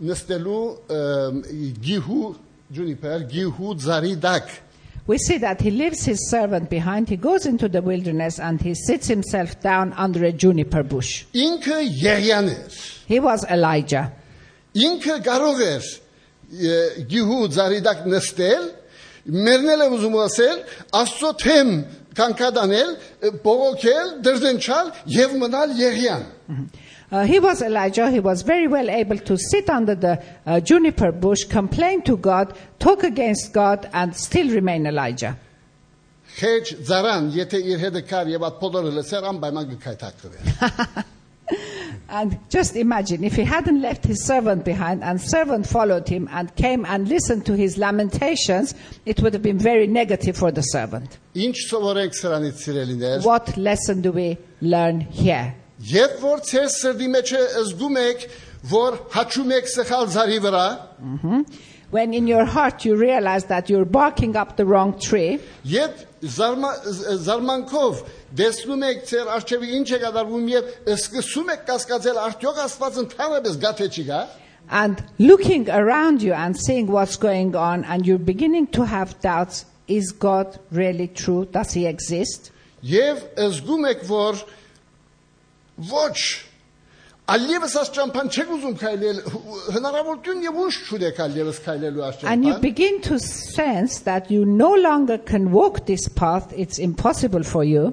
nestelu 0.02 0.78
um, 0.90 1.44
Juniper, 2.72 3.28
Jehu 3.30 3.76
Zaridak. 3.76 4.50
We 5.08 5.18
see 5.18 5.40
that 5.40 5.62
he 5.62 5.72
leaves 5.72 6.06
his 6.06 6.30
servant 6.30 6.70
behind, 6.70 7.10
he 7.10 7.18
goes 7.18 7.46
into 7.46 7.68
the 7.68 7.82
wilderness 7.82 8.40
and 8.40 8.62
he 8.62 8.76
sits 8.76 9.08
himself 9.08 9.60
down 9.60 9.94
under 9.94 10.24
a 10.26 10.32
juniper 10.32 10.84
bush. 10.84 11.26
He 11.34 13.20
was 13.20 13.44
Elijah. 13.50 14.14
Incă 14.74 15.22
Garoves, 15.22 16.00
Jehu 17.08 17.48
Zaridak 17.48 18.06
nestel, 18.06 18.72
Mernele. 19.26 19.90
Mm-hmm. 26.50 26.64
Uh, 27.12 27.26
he 27.26 27.40
was 27.40 27.62
Elijah. 27.62 28.10
He 28.10 28.20
was 28.22 28.42
very 28.42 28.68
well 28.68 28.90
able 28.90 29.18
to 29.18 29.38
sit 29.38 29.70
under 29.70 29.96
the 29.96 30.24
uh, 30.46 30.60
juniper 30.62 31.12
bush, 31.12 31.44
complain 31.44 32.02
to 32.04 32.16
God, 32.16 32.58
talk 32.80 33.04
against 33.04 33.52
God, 33.52 33.90
and 33.94 34.16
still 34.16 34.50
remain 34.50 34.88
Elijah. 34.88 35.38
And 42.12 42.38
just 42.50 42.76
imagine 42.76 43.24
if 43.24 43.36
he 43.38 43.44
hadn't 43.44 43.82
left 43.82 44.06
his 44.06 44.26
servant 44.26 44.66
behind 44.66 45.02
and 45.02 45.20
servant 45.20 45.66
followed 45.66 46.10
him 46.10 46.28
and 46.32 46.54
came 46.56 46.86
and 46.86 47.08
listened 47.08 47.46
to 47.46 47.56
his 47.56 47.78
lamentations, 47.78 48.76
it 49.06 49.22
would 49.22 49.34
have 49.34 49.42
been 49.42 49.58
very 49.58 49.88
negative 49.88 50.36
for 50.36 50.52
the 50.52 50.62
servant. 50.62 51.18
What 53.26 53.56
lesson 53.56 54.02
do 54.02 54.12
we 54.12 54.38
learn 54.62 55.00
here? 55.00 55.56
Երբ 55.93 56.21
որ 56.25 56.41
ցեր 56.49 56.69
սրդի 56.73 57.09
մեջ 57.15 57.33
զգում 57.67 57.97
եք, 58.03 58.23
որ 58.71 58.95
հաչում 59.17 59.51
եք 59.59 59.67
սխալ 59.77 60.07
զարի 60.17 60.39
վրա, 60.47 60.67
When 61.93 62.13
in 62.15 62.27
your 62.27 62.45
heart 62.45 62.85
you 62.85 62.97
realize 62.97 63.45
that 63.45 63.71
you're 63.71 63.85
barking 63.85 64.35
up 64.37 64.57
the 64.57 64.65
wrong 64.67 64.99
tree, 64.99 65.39
երբ 65.65 66.01
զարմա, 66.37 66.71
զ- 66.83 67.21
զարմանքով 67.27 68.01
դեսնում 68.41 68.83
եք 68.89 69.05
ցեր 69.11 69.31
արչեվի 69.37 69.69
ինչ 69.77 69.87
է 69.95 70.01
կատարվում 70.05 70.49
եւ 70.51 70.73
սկսում 70.97 71.53
եք 71.55 71.63
կասկածել 71.69 72.19
արդյոք 72.25 72.59
Աստված 72.65 72.99
ընդհանրապես 73.05 73.61
գաթե 73.67 73.89
չի 73.95 74.05
գա, 74.11 74.21
and 74.83 75.05
looking 75.21 75.71
around 75.71 76.23
you 76.27 76.33
and 76.35 76.59
seeing 76.59 76.89
what's 76.91 77.15
going 77.17 77.55
on, 77.55 77.85
and 77.85 78.05
you're 78.05 78.19
beginning 78.19 78.67
to 78.75 78.83
have 78.85 79.15
doubts 79.21 79.65
is 79.87 80.11
God 80.11 80.59
really 80.73 81.07
true? 81.07 81.47
Does 81.53 81.71
He 81.73 81.87
exist? 81.87 82.51
եւ 82.83 83.23
զգում 83.39 83.87
եք, 83.95 84.03
որ 84.11 84.43
ոչ 85.91 86.17
Ալիևս 87.27 87.73
աս 87.81 87.89
ճամփան 87.97 88.29
չեք 88.31 88.51
ուզում 88.55 88.75
քայլել 88.79 89.17
հնարավորություն 89.75 90.43
եւ 90.47 90.59
ուժ 90.63 90.77
չունեք 90.87 91.17
ալիևս 91.25 91.57
քայլելու 91.65 92.05
աս 92.07 92.21
And 92.33 92.45
you 92.47 92.53
ճամփան 92.53 92.63
begin 92.63 93.01
to 93.09 93.19
sense 93.19 93.99
that 94.07 94.31
you 94.31 94.45
no 94.45 94.69
longer 94.75 95.19
can 95.19 95.51
walk 95.51 95.87
this 95.87 96.07
path, 96.09 96.53
it's 96.55 96.79
impossible 96.79 97.43
for 97.43 97.65
you. 97.65 97.91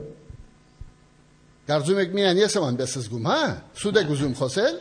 Կարծում 1.67 1.99
եք 2.03 2.13
միայն 2.13 2.39
ես 2.43 2.57
եմ 2.59 2.65
այնպես 2.69 2.93
զգում, 2.99 3.27
հա 3.31 3.39
սուտ 3.81 3.99
եք 4.03 4.13
ուզում 4.17 4.33
խոսել 4.37 4.77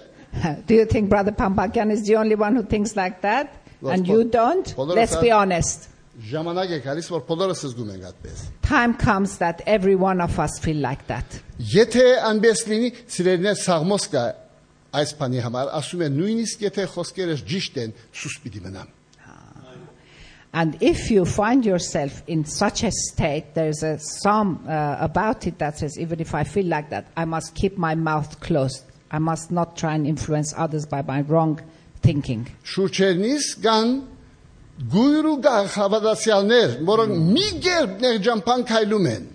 Do 0.67 0.75
you 0.75 0.85
think 0.87 1.09
Brother 1.09 1.33
Pampakian 1.33 1.91
is 1.93 2.03
the 2.05 2.17
only 2.17 2.35
one 2.35 2.57
who 2.57 2.63
thinks 2.63 2.97
like 2.97 3.21
that? 3.23 3.55
Well, 3.81 3.93
And 3.93 4.07
po- 4.07 4.13
you 4.13 4.25
don't? 4.25 4.69
Polora 4.77 4.97
Let's 4.97 5.13
sa- 5.13 5.21
be 5.21 5.31
honest. 5.31 5.89
ժամանակ 6.29 6.73
է 6.77 6.79
գալիս 6.85 7.09
որ 7.15 7.23
բոլորս 7.29 7.65
զգում 7.67 7.93
ենք 7.95 8.09
այդպես 8.11 8.41
Time 8.69 8.95
comes 9.01 9.39
that 9.39 9.63
every 9.67 9.97
one 9.97 10.21
of 10.21 10.39
us 10.39 10.59
feel 10.61 10.77
like 10.77 11.07
that. 11.09 11.41
Եթե 11.59 12.07
անպես 12.29 12.65
լինի, 12.69 12.91
սիրելիներ 13.09 13.61
Սաղմոս 13.63 14.09
կա 14.13 14.25
այս 14.93 15.15
բանի 15.21 15.45
համար, 15.47 15.71
ասում 15.79 16.03
է 16.05 16.09
նույնիսկ 16.17 16.67
եթե 16.69 16.89
խոսքերս 16.93 17.47
ճիշտ 17.49 17.79
են, 17.85 17.95
սուս 18.13 18.43
պիտի 18.45 18.67
մնամ։ 18.67 18.99
And 20.55 20.77
if 20.83 21.11
you 21.11 21.25
find 21.25 21.65
yourself 21.65 22.23
in 22.27 22.45
such 22.45 22.83
a 22.85 22.91
state, 22.91 23.55
there's 23.55 23.83
a 23.83 23.99
psalm 23.99 24.63
uh, 24.69 24.99
about 25.01 25.47
it 25.47 25.59
that 25.59 25.79
says, 25.79 25.99
even 25.99 26.21
if 26.21 26.35
I 26.35 26.45
feel 26.45 26.67
like 26.67 26.91
that, 26.91 27.07
I 27.17 27.25
must 27.25 27.55
keep 27.55 27.79
my 27.79 27.95
mouth 27.95 28.39
closed. 28.41 28.85
I 29.11 29.19
must 29.19 29.51
not 29.51 29.79
try 29.79 29.95
and 29.95 30.07
influence 30.07 30.53
others 30.55 30.85
by 30.85 31.01
my 31.01 31.23
wrong 31.23 31.59
thinking. 32.03 32.47
Շուրջերնից 32.69 33.49
կան 33.65 33.95
գույր 34.93 35.29
ու 35.31 35.37
գաղ 35.45 35.69
հավատացյալներ, 35.77 36.73
որոնք 36.89 37.19
մի 37.37 37.49
կերպ 37.67 37.93
ներջամփան 38.03 38.65
քայլում 38.73 39.07
են։ 39.13 39.29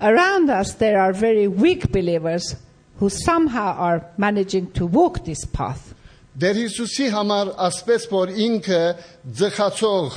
Around 0.00 0.50
us, 0.50 0.74
there 0.80 0.98
are 0.98 1.12
very 1.12 1.46
weak 1.46 1.92
believers 1.92 2.56
who 2.98 3.08
somehow 3.10 3.74
are 3.76 4.06
managing 4.16 4.70
to 4.72 4.86
walk 4.86 5.24
this 5.24 5.44
path. 5.44 5.94
Դեր 6.40 6.56
Հիսուսի 6.64 7.10
համար 7.12 7.50
ասպես 7.66 8.06
որ 8.10 8.32
ինքը 8.46 8.82
ձխացող 9.40 10.16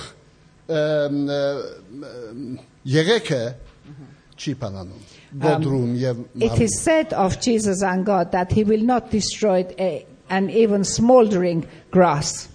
ըմ, 0.71 1.17
ըմ, 1.35 2.45
եղեքը 2.93 3.41
չի 4.37 4.53
բանանում։ 4.61 5.03
Գոդրում 5.43 5.93
եւ 5.99 6.19
It 6.21 6.51
մարում։ 6.51 6.61
is 6.61 6.79
said 6.79 7.13
of 7.13 7.39
Jesus 7.41 7.81
and 7.83 8.05
God 8.05 8.31
that 8.31 8.51
he 8.51 8.63
will 8.63 8.83
not 8.83 9.09
destroy 9.11 9.65
a, 9.79 10.05
an 10.29 10.49
even 10.49 10.83
smoldering 10.83 11.67
grass. 11.91 12.47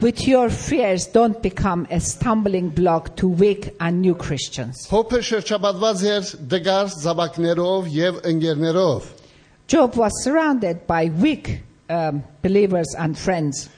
With 0.00 0.28
your 0.28 0.50
fears, 0.50 1.06
don't 1.06 1.40
become 1.40 1.86
a 1.90 2.00
stumbling 2.00 2.68
block 2.68 3.16
to 3.16 3.26
weak 3.28 3.74
and 3.80 4.02
new 4.02 4.14
Christians. 4.14 4.86
Job 9.68 9.96
was 9.96 10.12
surrounded 10.22 10.86
by 10.86 11.10
weak 11.20 11.62
um, 11.88 12.22
believers 12.42 12.94
and 12.98 13.16
friends. 13.16 13.70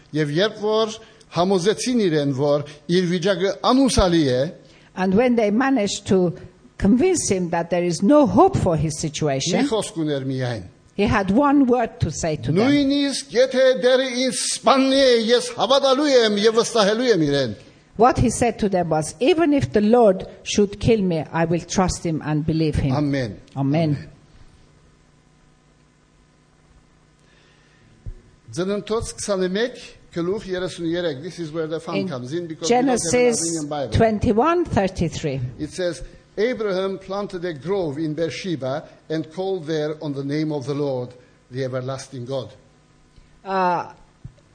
And 4.96 5.14
when 5.14 5.36
they 5.36 5.50
managed 5.52 6.06
to 6.08 6.34
convince 6.78 7.28
him 7.30 7.50
that 7.50 7.70
there 7.70 7.84
is 7.84 8.02
no 8.02 8.26
hope 8.26 8.58
for 8.58 8.76
his 8.76 8.98
situation, 9.00 9.60
he 10.97 11.03
had 11.03 11.31
one 11.31 11.65
word 11.65 11.99
to 12.01 12.11
say 12.11 12.35
to 12.37 12.51
them. 12.51 12.69
Նույնիսկ 12.69 13.31
եթե 13.33 13.67
դերը 13.81 14.07
ինձ 14.27 14.39
սպաննի 14.39 14.99
է, 15.01 15.13
ես 15.31 15.51
հավատալու 15.57 16.09
եմ 16.13 16.41
եւ 16.43 16.59
վստահելու 16.61 17.07
եմ 17.13 17.23
իրեն։ 17.29 17.55
What 17.95 18.17
he 18.17 18.29
said 18.29 18.57
to 18.59 18.69
them 18.69 18.89
was, 18.89 19.15
Even 19.19 19.53
if 19.53 19.71
the 19.71 19.81
Lord 19.81 20.27
should 20.43 20.79
kill 20.79 21.01
me, 21.01 21.23
I 21.31 21.45
will 21.45 21.61
trust 21.61 22.03
him 22.05 22.21
and 22.25 22.45
believe 22.45 22.75
him. 22.75 22.91
Ամեն։ 22.91 23.35
Amen. 23.55 24.09
Ծննդոց 28.53 29.13
21 29.17 29.77
գլուխ 30.13 30.43
33 30.45 31.21
This 31.21 31.39
is 31.39 31.51
where 31.51 31.65
the 31.65 31.79
fun 31.79 31.95
In 31.95 32.07
comes 32.07 32.33
in 32.33 32.45
because 32.47 32.69
we 32.69 32.75
don't 32.75 32.87
have 32.87 32.97
an 32.97 33.11
Genesis 33.11 33.41
Armenian 33.41 33.69
Bible. 33.69 33.93
21 33.93 34.65
33. 34.65 35.41
It 35.59 35.69
says 35.71 36.03
Abraham 36.38 36.98
planted 36.98 37.44
a 37.44 37.52
grove 37.52 37.98
in 37.98 38.14
Beersheba 38.14 38.84
and 39.10 39.32
called 39.34 39.66
there 39.66 39.96
on 40.00 40.12
the 40.12 40.22
name 40.24 40.52
of 40.52 40.66
the 40.66 40.74
Lord, 40.74 41.10
the 41.50 41.64
everlasting 41.64 42.24
God. 42.24 42.54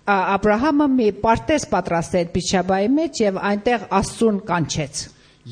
Աբրահամը 0.03 0.87
մի 0.93 1.07
պարտեզ 1.23 1.65
պատրաստեց 1.71 2.31
Բիչաբայի 2.33 2.87
մեջ 2.91 3.19
եւ 3.23 3.37
այնտեղ 3.49 3.83
Աստծուն 3.99 4.39
կանչեց։ 4.47 5.03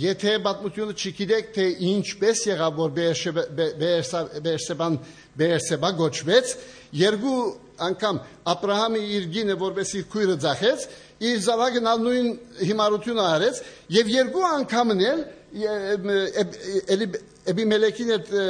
Եթե 0.02 0.34
պատմությունը 0.46 0.94
չգիտեք 0.96 1.48
թե 1.56 1.66
ինչպես 1.92 2.42
եղավ 2.48 2.78
որ 2.80 2.92
Բեերշեբա- 2.96 3.48
Բե- 3.58 3.74
Բեերսա- 3.82 4.42
Բեերսեբան 4.46 4.94
Բեերսեբա 5.40 5.90
գոչվեց, 6.00 6.54
երկու 6.96 7.40
անգամ 7.88 8.20
Աբրահամը 8.54 9.02
իր 9.18 9.26
գինը 9.36 9.56
որպես 9.60 9.90
իր 10.00 10.06
քույրը 10.12 10.38
ձախեց, 10.46 10.80
իր 11.22 11.38
զավակն 11.48 11.88
նույն 12.06 12.28
հիմարությունը 12.72 13.24
արեց 13.36 13.56
եւ 14.00 14.06
երկու 14.16 14.46
անգամն 14.52 15.04
էլ 15.12 15.20
էլի 15.57 17.07
Էբիմելեկին 17.47 18.09
հետ 18.11 18.31
ը, 18.35 18.45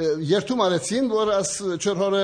ը, 0.00 0.06
երթում 0.24 0.60
արեցին, 0.64 1.08
որ 1.12 1.30
աս 1.36 1.50
չորհորը 1.84 2.20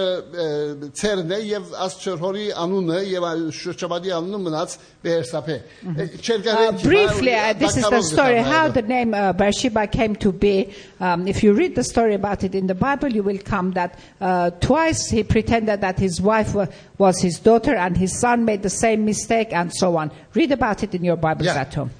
ցերն 0.96 1.34
է 1.36 1.40
եւ 1.44 1.74
աս 1.84 1.96
չորհորի 2.06 2.44
անունը 2.62 3.00
եւ 3.10 3.26
այ 3.28 3.42
շրջաբադի 3.58 4.14
անունը 4.16 4.40
մնաց 4.46 4.76
Բեերսապե։ 5.04 5.56
Չեր 5.84 6.38
Uh, 6.38 6.46
կարելի 6.46 6.82
briefly, 6.86 7.34
uh, 7.34 7.52
this 7.52 7.76
is 7.76 7.84
the 7.90 8.00
story 8.02 8.38
how 8.40 8.68
the 8.68 8.80
name 8.80 9.12
uh, 9.12 9.34
Beersheba 9.34 9.86
came 9.86 10.16
to 10.16 10.32
be. 10.32 10.72
Um, 11.00 11.28
if 11.28 11.42
you 11.42 11.52
read 11.52 11.74
the 11.76 11.84
story 11.84 12.14
about 12.14 12.42
it 12.44 12.54
in 12.54 12.66
the 12.66 12.74
Bible, 12.74 13.12
you 13.12 13.22
will 13.22 13.38
come 13.44 13.72
that 13.72 13.98
uh, 14.22 14.48
twice 14.64 15.10
he 15.10 15.22
pretended 15.22 15.82
that 15.82 15.98
his 15.98 16.18
wife 16.22 16.54
wa- 16.54 16.68
was 16.96 17.20
his 17.20 17.38
daughter 17.38 17.74
and 17.74 17.94
his 17.98 18.18
son 18.18 18.46
made 18.46 18.62
the 18.62 18.70
same 18.70 19.04
mistake 19.04 19.52
and 19.52 19.70
so 19.74 19.98
on. 19.98 20.10
Read 20.32 20.50
about 20.52 20.82
it 20.82 20.94
in 20.94 21.04
your 21.04 21.16
Bibles 21.16 21.44
Yeah. 21.46 21.60
at 21.60 21.74
home. 21.74 21.90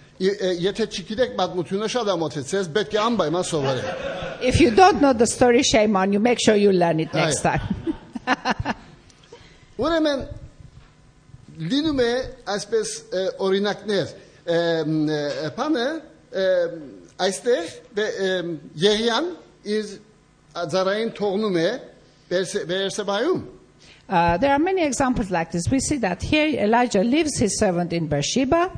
یه 0.60 0.72
ته 0.72 0.86
چیکیدک 0.86 1.36
بعد 1.36 1.56
متونه 1.56 1.88
شده 1.88 2.14
متسس 2.14 2.68
بد 2.68 2.90
که 2.90 3.02
ام 3.02 3.18
بای 3.18 3.32
If 4.42 4.60
you 4.60 4.72
don't 4.72 5.00
know 5.02 5.14
the 5.14 5.28
story 5.28 5.64
shame 5.64 5.96
on 5.96 6.14
you. 6.14 6.20
Make 6.20 6.40
sure 6.46 6.56
you 6.56 6.72
learn 6.72 7.00
it 7.00 7.14
next 7.14 7.42
time. 7.42 7.62
Oremen 9.78 10.20
linume 11.60 12.12
aspes 12.48 12.90
orinaknes 13.40 14.10
pane 15.58 15.88
aiste 17.20 17.56
ve 17.98 18.06
yerian 18.76 19.26
is 19.66 19.98
zarayin 20.68 21.10
toğnume. 21.10 21.80
Bersebayum 22.32 23.42
Uh, 24.10 24.38
there 24.38 24.52
are 24.52 24.60
many 24.60 24.84
examples 24.84 25.32
like 25.32 25.52
this. 25.52 25.64
We 25.72 25.80
see 25.80 25.98
that 26.00 26.22
here 26.22 26.48
Elijah 26.66 27.02
leaves 27.02 27.38
his 27.38 27.58
servant 27.58 27.94
in 27.94 28.08
Beersheba. 28.08 28.70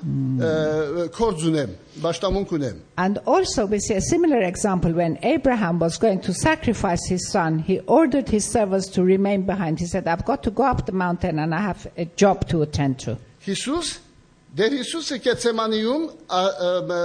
Hmm. 0.00 0.40
And 2.98 3.18
also 3.26 3.66
we 3.66 3.78
see 3.80 3.94
a 3.94 4.00
similar 4.00 4.42
example 4.42 4.92
when 4.92 5.18
Abraham 5.22 5.78
was 5.78 5.96
going 5.98 6.20
to 6.22 6.32
sacrifice 6.34 7.00
his 7.08 7.30
son, 7.30 7.58
he 7.58 7.80
ordered 7.80 8.28
his 8.28 8.44
servants 8.44 8.88
to 8.88 9.02
remain 9.02 9.42
behind. 9.46 9.78
He 9.80 9.86
said, 9.86 10.06
I've 10.06 10.24
got 10.24 10.42
to 10.44 10.50
go 10.50 10.64
up 10.64 10.86
the 10.86 10.92
mountain 10.92 11.38
and 11.38 11.54
I 11.54 11.60
have 11.60 11.86
a 11.96 12.04
job 12.04 12.46
to 12.48 12.62
attend 12.62 12.98
to. 13.00 13.18
Դեր 14.53 14.73
Հիսուսը 14.79 15.17
Գեցեմանիում 15.23 16.05
ա- 16.33 16.53
ըմ, 16.67 16.87
ը, 16.89 17.01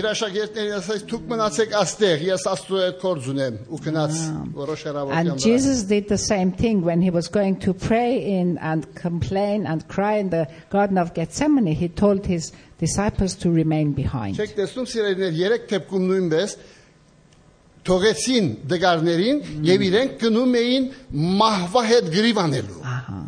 իր 0.00 0.06
աշակերտներին 0.10 0.76
ասաց 0.78 1.02
թուք 1.10 1.26
մնացեք 1.32 1.74
աստեղ 1.80 2.22
ես 2.24 2.46
աստծո 2.52 2.78
հետ 2.82 2.96
կորձ 3.02 3.26
ունեմ 3.32 3.58
ու 3.68 3.80
գնաց 3.86 4.14
որոշ 4.56 4.84
հեռավորության 4.86 5.18
And 5.20 5.28
վրա 5.34 5.44
Jesus 5.44 5.82
did 5.90 6.08
the 6.08 6.16
same 6.16 6.52
thing 6.62 6.80
when 6.88 7.02
he 7.04 7.10
was 7.10 7.28
going 7.28 7.56
to 7.66 7.74
pray 7.74 8.16
in 8.38 8.56
and 8.70 8.88
complain 8.96 9.66
and 9.66 9.84
cry 9.88 10.14
in 10.24 10.30
the 10.30 10.48
Garden 10.70 10.96
of 10.96 11.12
Gethsemane. 11.12 11.74
He 11.76 11.88
told 11.88 12.24
his 12.24 12.50
disciples 12.80 13.34
to 13.44 13.50
remain 13.52 13.92
behind. 13.92 14.40
Չեք 14.40 14.56
տեսնում 14.56 14.88
սիրելիներ 14.94 15.36
երեք 15.44 15.68
թեփքում 15.74 16.08
նույնպես 16.14 16.56
թողեցին 17.86 18.46
դգարներին 18.72 19.40
եւ 19.68 19.84
իրենք 19.90 20.16
գնում 20.24 20.54
էին 20.60 20.88
մահվա 21.44 21.82
հետ 21.92 22.08
գրիվանելու 22.16 22.80
Uh-huh. 22.86 23.22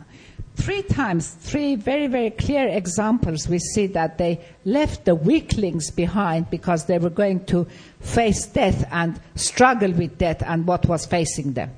Three 0.56 0.82
times, 0.82 1.28
three 1.40 1.76
very, 1.76 2.08
very 2.08 2.30
clear 2.30 2.66
examples, 2.68 3.48
we 3.48 3.58
see 3.60 3.86
that 3.88 4.18
they 4.18 4.40
left 4.64 5.04
the 5.04 5.14
weaklings 5.14 5.90
behind 5.92 6.50
because 6.50 6.86
they 6.86 6.98
were 6.98 7.10
going 7.14 7.44
to 7.46 7.64
face 8.00 8.44
death 8.46 8.84
and 8.90 9.20
struggle 9.36 9.92
with 9.92 10.18
death 10.18 10.42
and 10.44 10.66
what 10.66 10.84
was 10.86 11.06
facing 11.06 11.52
them. 11.52 11.70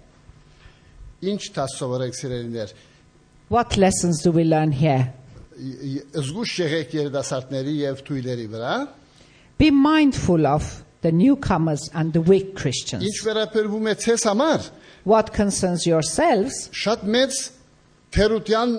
Ինչ 1.23 1.51
դաս 1.53 1.75
սովորեք 1.77 2.17
սիրելիներ 2.17 2.73
What 3.51 3.77
lessons 3.77 4.23
do 4.23 4.31
we 4.33 4.45
learn 4.45 4.73
here? 4.73 5.13
ի- 5.59 6.01
ի- 6.01 6.05
զգուշ 6.17 6.55
եղեք 6.65 6.95
երիտասարդների 6.97 7.75
եւ 7.85 8.03
թույլերի 8.09 8.47
վրա 8.55 8.89
Be 9.59 9.71
mindful 9.71 10.47
of 10.47 10.85
the 11.03 11.13
newcomers 11.13 11.91
and 11.93 12.15
the 12.15 12.23
weak 12.23 12.55
ինչ 12.55 12.57
Christians. 12.57 13.05
վերաբերվում 13.27 13.91
է 13.93 13.95
ցես 14.07 14.25
համար 14.31 14.71
What 15.05 15.35
concerns 15.35 15.85
yourselves, 15.87 16.71
շատ 16.73 17.05
մեծ 17.05 17.51
Թերության 18.16 18.74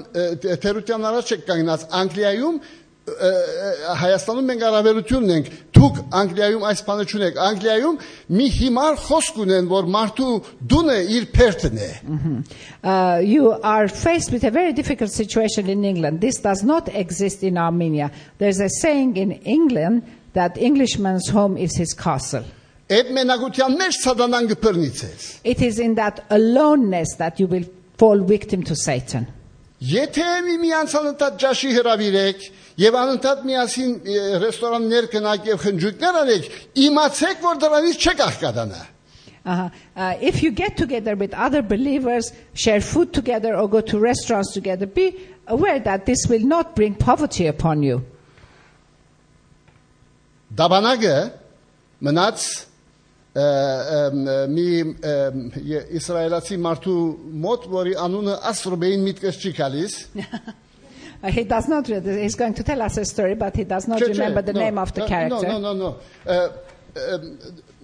թերության 0.64 1.06
առաջ 1.12 1.32
եք 1.36 1.46
կանգնած 1.50 1.86
Անգլիայում 2.00 2.58
Հայաստանում 3.06 4.46
մենք 4.50 4.62
առավելություն 4.66 5.26
ունենք 5.26 5.50
դուք 5.76 5.98
Անգլիայում 6.20 6.64
այս 6.66 6.80
բանը 6.88 7.04
չունեք 7.06 7.36
Անգլիայում 7.44 7.98
մի 8.34 8.46
հիմար 8.56 8.96
խոսք 9.04 9.38
ունեն 9.44 9.68
որ 9.70 9.84
մարդու 9.94 10.30
դունը 10.72 10.96
իր 11.14 11.28
փերթն 11.36 11.78
է 11.86 11.90
you 13.22 13.52
are 13.62 13.86
faced 13.86 14.32
with 14.32 14.42
a 14.42 14.50
very 14.50 14.72
difficult 14.72 15.10
situation 15.10 15.68
in 15.68 15.84
England. 15.84 16.20
This 16.20 16.38
does 16.38 16.62
not 16.64 16.88
exist 16.88 17.42
in 17.42 17.58
Armenia. 17.58 18.10
There's 18.38 18.60
a 18.60 18.68
saying 18.68 19.16
in 19.16 19.32
England 19.32 20.02
that 20.32 20.58
Englishman's 20.58 21.28
home 21.28 21.56
is 21.56 21.76
his 21.76 21.94
castle. 21.94 22.44
It 22.88 23.06
is 25.62 25.78
in 25.78 25.94
that 25.96 26.24
aloneness 26.30 27.14
that 27.16 27.40
you 27.40 27.46
will 27.48 27.64
fall 27.97 28.23
victim 28.25 28.63
to 28.63 28.75
Satan. 28.75 29.27
Եթե 29.81 30.25
մի 30.45 30.55
միանց 30.61 30.95
անընդհատ 30.99 31.37
ջաշի 31.41 31.69
հրավիրեք 31.79 32.43
եւ 32.81 32.97
անընդհատ 33.01 33.45
միասին 33.49 33.93
ը, 33.97 34.17
ռեստորաններ 34.43 35.07
կնակ 35.13 35.47
եւ 35.49 35.61
խնջույքներ 35.63 36.19
արեք, 36.21 36.49
իմացեք 36.85 37.45
որ 37.47 37.61
դրանից 37.65 38.05
չեք 38.05 38.25
աղկադանա։ 38.27 38.81
Uh-huh. 39.43 39.69
Uh, 39.95 40.15
if 40.21 40.43
you 40.43 40.51
get 40.51 40.77
together 40.77 41.15
with 41.15 41.33
other 41.33 41.63
believers, 41.63 42.31
share 42.53 42.79
food 42.79 43.11
together, 43.11 43.55
or 43.55 43.67
go 43.67 43.81
to 43.81 43.97
restaurants 43.97 44.53
together, 44.53 44.85
be 44.85 45.17
aware 45.47 45.79
that 45.79 46.05
this 46.05 46.27
will 46.29 46.45
not 46.45 46.75
bring 46.75 46.93
poverty 46.93 47.47
upon 47.47 47.81
you. 47.81 48.05
Դաբանագը 50.53 51.15
մնաց 52.03 52.43
ը, 52.43 52.43
ըմ, 52.43 52.61
ը, 52.61 52.64
մի 53.36 54.68
իսրայելացի 55.98 56.56
մարդու 56.66 57.00
մոտ, 57.44 57.66
որի 57.72 57.96
անունը 58.00 58.36
ասրոբեին 58.50 59.02
միտքս 59.10 59.40
չի 59.42 59.52
գալիս։ 59.58 59.96
he 61.36 61.44
does 61.44 61.68
not, 61.68 61.86
he's 61.86 62.34
going 62.34 62.54
to 62.54 62.62
tell 62.62 62.80
us 62.82 62.96
a 62.96 63.04
story, 63.04 63.34
but 63.34 63.56
he 63.56 63.64
does 63.64 63.88
not 63.88 64.00
remember 64.00 64.42
the 64.42 64.52
name 64.52 64.78
of 64.78 64.94
the 64.94 65.06
character. 65.06 65.48
No, 65.48 65.58
no, 65.58 65.72
no, 65.72 65.90
no. 65.90 66.52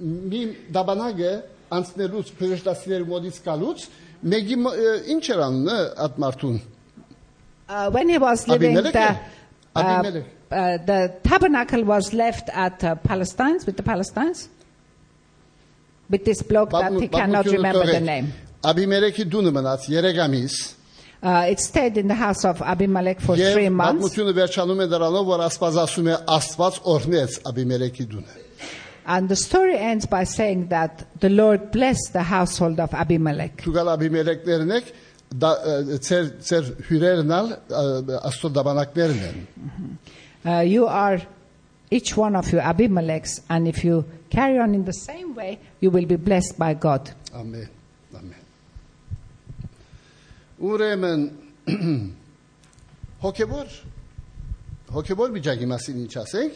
Մի 0.02 0.38
դաբանագը 0.74 1.32
անցնելուց 1.72 2.30
փրեշտասիների 2.38 3.04
մոտից 3.06 3.36
գալուց, 3.44 3.84
մեկի 4.32 4.56
ինչ 5.14 5.24
էր 5.34 5.42
անունը 5.46 5.76
այդ 6.06 6.16
մարդուն։ 6.24 6.56
when 7.92 8.08
he 8.08 8.18
was 8.18 8.48
living, 8.48 8.74
the, 8.74 9.18
uh, 9.76 9.80
uh, 10.50 10.76
the 10.78 11.14
tabernacle 11.22 11.84
was 11.84 12.12
left 12.12 12.50
at 12.52 12.82
uh, 12.84 12.94
Palestines, 12.96 13.64
with 13.64 13.76
the 13.76 13.82
Palestines, 13.82 14.48
with 16.12 16.24
this 16.24 16.42
bloke 16.42 16.70
that 16.70 16.92
he 17.00 17.08
cannot 17.08 17.46
remember 17.46 17.86
the 17.86 18.00
name. 18.00 18.32
Yeregamis. 19.88 20.74
Uh, 21.22 21.46
it 21.48 21.58
stayed 21.60 21.96
in 21.96 22.08
the 22.08 22.14
house 22.14 22.44
of 22.44 22.60
Abimelech 22.62 23.20
for 23.20 23.36
three 23.54 23.68
months. 23.68 24.14
And 29.04 29.28
the 29.28 29.36
story 29.36 29.76
ends 29.76 30.06
by 30.06 30.24
saying 30.24 30.68
that 30.68 31.06
the 31.20 31.28
Lord 31.28 31.70
blessed 31.72 32.12
the 32.12 32.22
household 32.22 32.78
of 32.78 32.92
Abimelech. 32.94 33.62
Mm-hmm. 39.58 40.48
Uh, 40.48 40.60
you 40.60 40.86
are 40.86 41.20
each 41.92 42.16
one 42.16 42.34
of 42.34 42.50
you 42.52 42.58
Abimelechs, 42.58 43.42
and 43.50 43.68
if 43.68 43.84
you 43.84 44.04
carry 44.30 44.58
on 44.58 44.74
in 44.74 44.84
the 44.84 44.92
same 44.94 45.34
way, 45.34 45.58
you 45.80 45.90
will 45.90 46.06
be 46.06 46.16
blessed 46.16 46.58
by 46.58 46.72
God. 46.74 47.10
Amen. 47.34 47.68
Amen. 48.14 48.36
우렘은 50.58 51.36
허케볼 53.22 53.66
허케볼 54.92 55.32
비자기 55.32 55.66
마시니 55.66 56.08
차생 56.08 56.52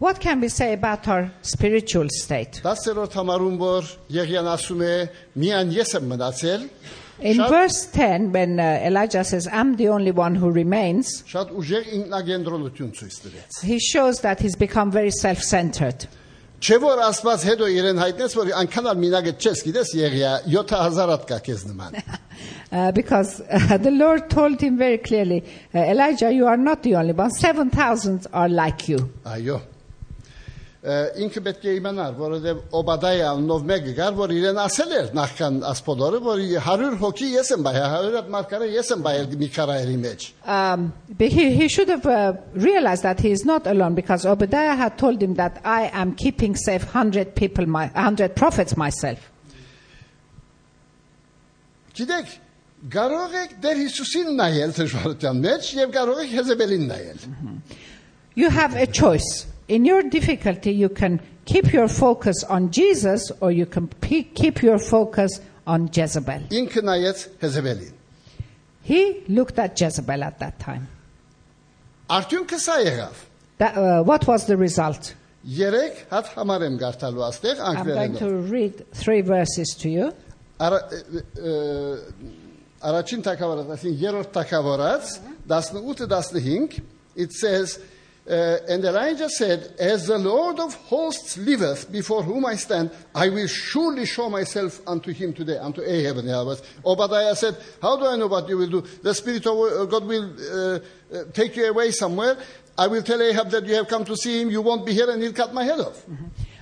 What 0.00 0.18
can 0.22 0.40
we 0.40 0.46
say 0.46 0.72
about 0.72 1.06
our 1.10 1.30
spiritual 1.44 2.08
state? 2.10 2.62
다스로 2.62 3.06
타마룬볼 3.08 3.82
예기안 4.10 4.46
아수메 4.46 5.10
미안 5.34 5.72
예셈 5.72 6.08
마다셀 6.08 6.70
In 7.19 7.35
Shall- 7.37 7.49
verse 7.49 7.85
10, 7.93 8.31
when 8.33 8.59
uh, 8.59 8.81
Elijah 8.83 9.23
says, 9.23 9.47
I'm 9.51 9.75
the 9.77 9.87
only 9.89 10.11
one 10.11 10.35
who 10.35 10.51
remains, 10.51 11.23
շատ 11.31 11.51
ուժեղ 11.55 11.87
ինքնագենտրոնություն 11.99 12.91
ցույց 12.99 13.19
տվեց 13.25 13.59
he 13.63 13.79
shows 13.79 14.19
that 14.21 14.39
he's 14.39 14.55
become 14.55 14.91
very 14.91 15.11
self 15.11 15.39
centered. 15.39 16.07
Չէ 16.59 16.77
որ 16.81 16.99
Աստված 17.05 17.43
հետո 17.45 17.67
իրեն 17.77 17.99
հայտնեց 18.01 18.35
որ 18.39 18.51
այնքան 18.59 18.87
ալ 18.91 18.99
մինագը 19.03 19.33
չես 19.43 19.63
գիտես 19.67 19.89
Եղիա 19.99 20.29
7000 20.49 21.11
հատ 21.13 21.25
կա 21.31 21.39
քեզ 21.49 21.65
նման 21.71 22.01
Uh, 22.71 22.91
because 22.91 23.39
uh, 23.41 23.77
the 23.77 23.91
Lord 23.91 24.29
told 24.29 24.59
him 24.59 24.75
very 24.77 24.97
clearly, 24.97 25.43
uh, 25.73 25.79
Elijah, 25.79 26.33
you 26.33 26.45
are 26.47 26.57
not 26.57 26.83
the 26.83 26.95
only 26.95 27.13
one. 27.13 27.29
7,000 27.31 28.27
are 28.33 28.49
like 28.49 28.89
you. 28.89 28.97
Այո։ 29.23 29.61
Ը, 30.85 30.95
Ինքը 31.17 31.41
պետք 31.41 31.63
է 31.65 31.71
իմանար, 31.79 32.11
որովհետև 32.19 32.57
Օբադայա 32.77 33.29
անունով 33.31 33.63
մեկը 33.71 33.93
կար, 33.97 34.11
որ 34.19 34.33
իրեն 34.35 34.59
ասել 34.61 34.91
էր 34.99 35.07
նախքան 35.17 35.55
ասպոդորը, 35.71 36.19
որ 36.27 36.41
100 36.61 36.97
հոգի 37.01 37.29
ես 37.31 37.49
եմ 37.55 37.63
բայ, 37.65 37.79
100 37.81 38.17
հատ 38.19 38.27
մարկարը 38.35 38.67
ես 38.69 38.91
եմ 38.93 39.05
բայել 39.07 39.33
մի 39.41 39.49
քարայերի 39.55 39.95
մեջ։ 40.03 40.25
Um, 40.45 40.83
but 41.17 41.33
he, 41.33 41.45
he 41.57 41.67
should 41.73 41.89
have 41.89 42.05
uh, 42.05 42.33
realized 42.53 43.01
that 43.01 43.19
he 43.19 43.31
is 43.31 43.45
not 43.45 43.65
alone 43.65 43.95
because 43.95 44.27
Obadiah 44.27 44.75
had 44.75 44.99
told 44.99 45.23
him 45.23 45.33
that 45.41 45.57
I 45.65 45.89
am 45.91 46.13
keeping 46.13 46.55
safe 46.55 46.85
100 46.85 47.33
people, 47.33 47.65
my, 47.65 47.87
100 47.87 48.35
prophets 48.35 48.77
myself. 48.77 49.31
Գիտեք, 51.97 52.29
կարող 52.93 53.35
եք 53.41 53.57
Տեր 53.65 53.81
Հիսուսին 53.87 54.31
նայել 54.37 54.77
դժվարության 54.77 55.43
մեջ 55.49 55.73
եւ 55.81 55.91
կարող 55.97 56.23
եք 56.27 56.33
Հեզեբելին 56.37 56.87
նայել։ 56.93 57.27
You 58.35 58.49
have 58.53 58.75
a 58.75 58.85
choice. 58.85 59.47
In 59.69 59.85
your 59.85 60.03
difficulty, 60.03 60.71
you 60.71 60.89
can 60.89 61.19
keep 61.45 61.73
your 61.73 61.87
focus 61.87 62.43
on 62.43 62.71
Jesus 62.71 63.31
or 63.41 63.51
you 63.51 63.65
can 63.65 63.87
pe- 63.87 64.23
keep 64.23 64.61
your 64.61 64.77
focus 64.77 65.39
on 65.65 65.89
Jezebel. 65.91 66.43
Ինքը 66.51 66.81
նայեց 66.85 67.27
Հեզեբելին։ 67.41 67.91
He 68.83 69.23
looked 69.27 69.57
at 69.57 69.79
Jezebel 69.81 70.23
at 70.23 70.37
that 70.39 70.59
time. 70.59 70.87
Արդյունքը 72.09 72.59
սա 72.61 72.75
եղավ։ 72.85 73.23
That, 73.57 73.77
uh, 73.77 74.03
what 74.03 74.27
was 74.27 74.45
the 74.45 74.57
result? 74.57 75.15
Երեք 75.47 76.03
հատ 76.11 76.29
համար 76.35 76.63
եմ 76.67 76.77
գարտալու 76.81 77.23
աստեղ 77.31 77.59
I'm 77.61 77.83
going 77.85 77.97
անգլերենով։ 78.11 78.19
to 78.19 78.29
read 78.53 78.85
three 78.93 79.21
verses 79.21 79.73
to 79.81 79.89
you. 79.89 80.11
Արա- 80.59 80.83
ը- 80.93 81.23
ը- 81.35 81.99
Առաջին 82.85 83.23
թակավորած, 83.25 83.69
այսինքն 83.73 84.01
երրորդ 84.05 84.31
թակավորած 84.35 85.13
18-15 85.49 86.81
it 87.15 87.31
says 87.33 87.79
uh, 88.30 88.58
and 88.68 88.84
Elijah 88.84 89.28
said 89.28 89.74
as 89.78 90.06
the 90.06 90.18
Lord 90.18 90.60
of 90.60 90.74
hosts 90.74 91.36
liveth 91.36 91.90
before 91.90 92.22
whom 92.22 92.46
I 92.46 92.54
stand 92.54 92.90
I 93.14 93.28
will 93.28 93.48
surely 93.48 94.06
show 94.06 94.30
myself 94.30 94.80
unto 94.86 95.12
him 95.12 95.32
today 95.32 95.58
unto 95.58 95.82
Ahab 95.82 96.18
other 96.18 96.46
words 96.46 96.62
Obadiah. 96.84 97.34
Said 97.34 97.56
how 97.82 97.96
do 97.96 98.06
I 98.06 98.16
know 98.16 98.28
what 98.28 98.48
you 98.48 98.56
will 98.56 98.70
do? 98.70 98.80
The 98.80 99.14
spirit 99.14 99.46
of 99.46 99.58
uh, 99.58 99.84
God 99.86 100.04
will 100.06 100.32
uh, 100.32 100.78
uh, 101.12 101.24
take 101.32 101.56
you 101.56 101.66
away 101.66 101.90
somewhere. 101.90 102.36
I 102.78 102.86
will 102.86 103.02
tell 103.02 103.20
Ahab 103.20 103.50
that 103.50 103.66
you 103.66 103.74
have 103.74 103.88
come 103.88 104.04
to 104.04 104.16
see 104.16 104.40
him. 104.40 104.50
You 104.50 104.62
won't 104.62 104.86
be 104.86 104.92
here 104.92 105.10
and 105.10 105.20
he'll 105.22 105.32
cut 105.32 105.52
my 105.52 105.64
head 105.64 105.80
off 105.80 106.04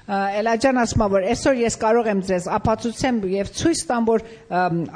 Էլաջան 0.08 0.78
ասում 0.80 1.02
է 1.04 1.06
որ 1.12 1.24
այսօր 1.28 1.58
ես 1.60 1.74
կարող 1.82 2.06
եմ 2.08 2.20
ձեզ 2.28 2.46
ապացուցեմ 2.56 3.16
եւ 3.28 3.50
ցույց 3.58 3.80
տամ 3.90 4.06
որ 4.08 4.22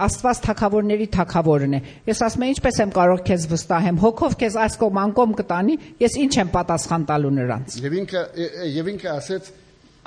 Աստված 0.06 0.38
թակավորների 0.46 1.08
թակավորն 1.12 1.76
է։ 1.76 1.80
Ես 2.08 2.22
ասում 2.28 2.44
եմ 2.46 2.52
ինչպես 2.54 2.80
եմ 2.80 2.94
կարող 2.96 3.20
քեզ 3.28 3.44
վստահեմ, 3.52 3.98
հոգով 4.06 4.36
քեզ 4.40 4.56
այս 4.62 4.78
կողմ 4.80 5.00
անկոմ 5.02 5.34
կտանի, 5.42 5.76
ես 6.00 6.16
ինչ 6.22 6.32
եմ 6.40 6.52
պատասխան 6.56 7.04
տալու 7.12 7.34
նրանց։ 7.42 7.76
Եվ 7.84 7.98
ինքը 8.00 8.24
եւ 8.72 8.90
ինքը 8.92 9.12
ասեց 9.12 9.52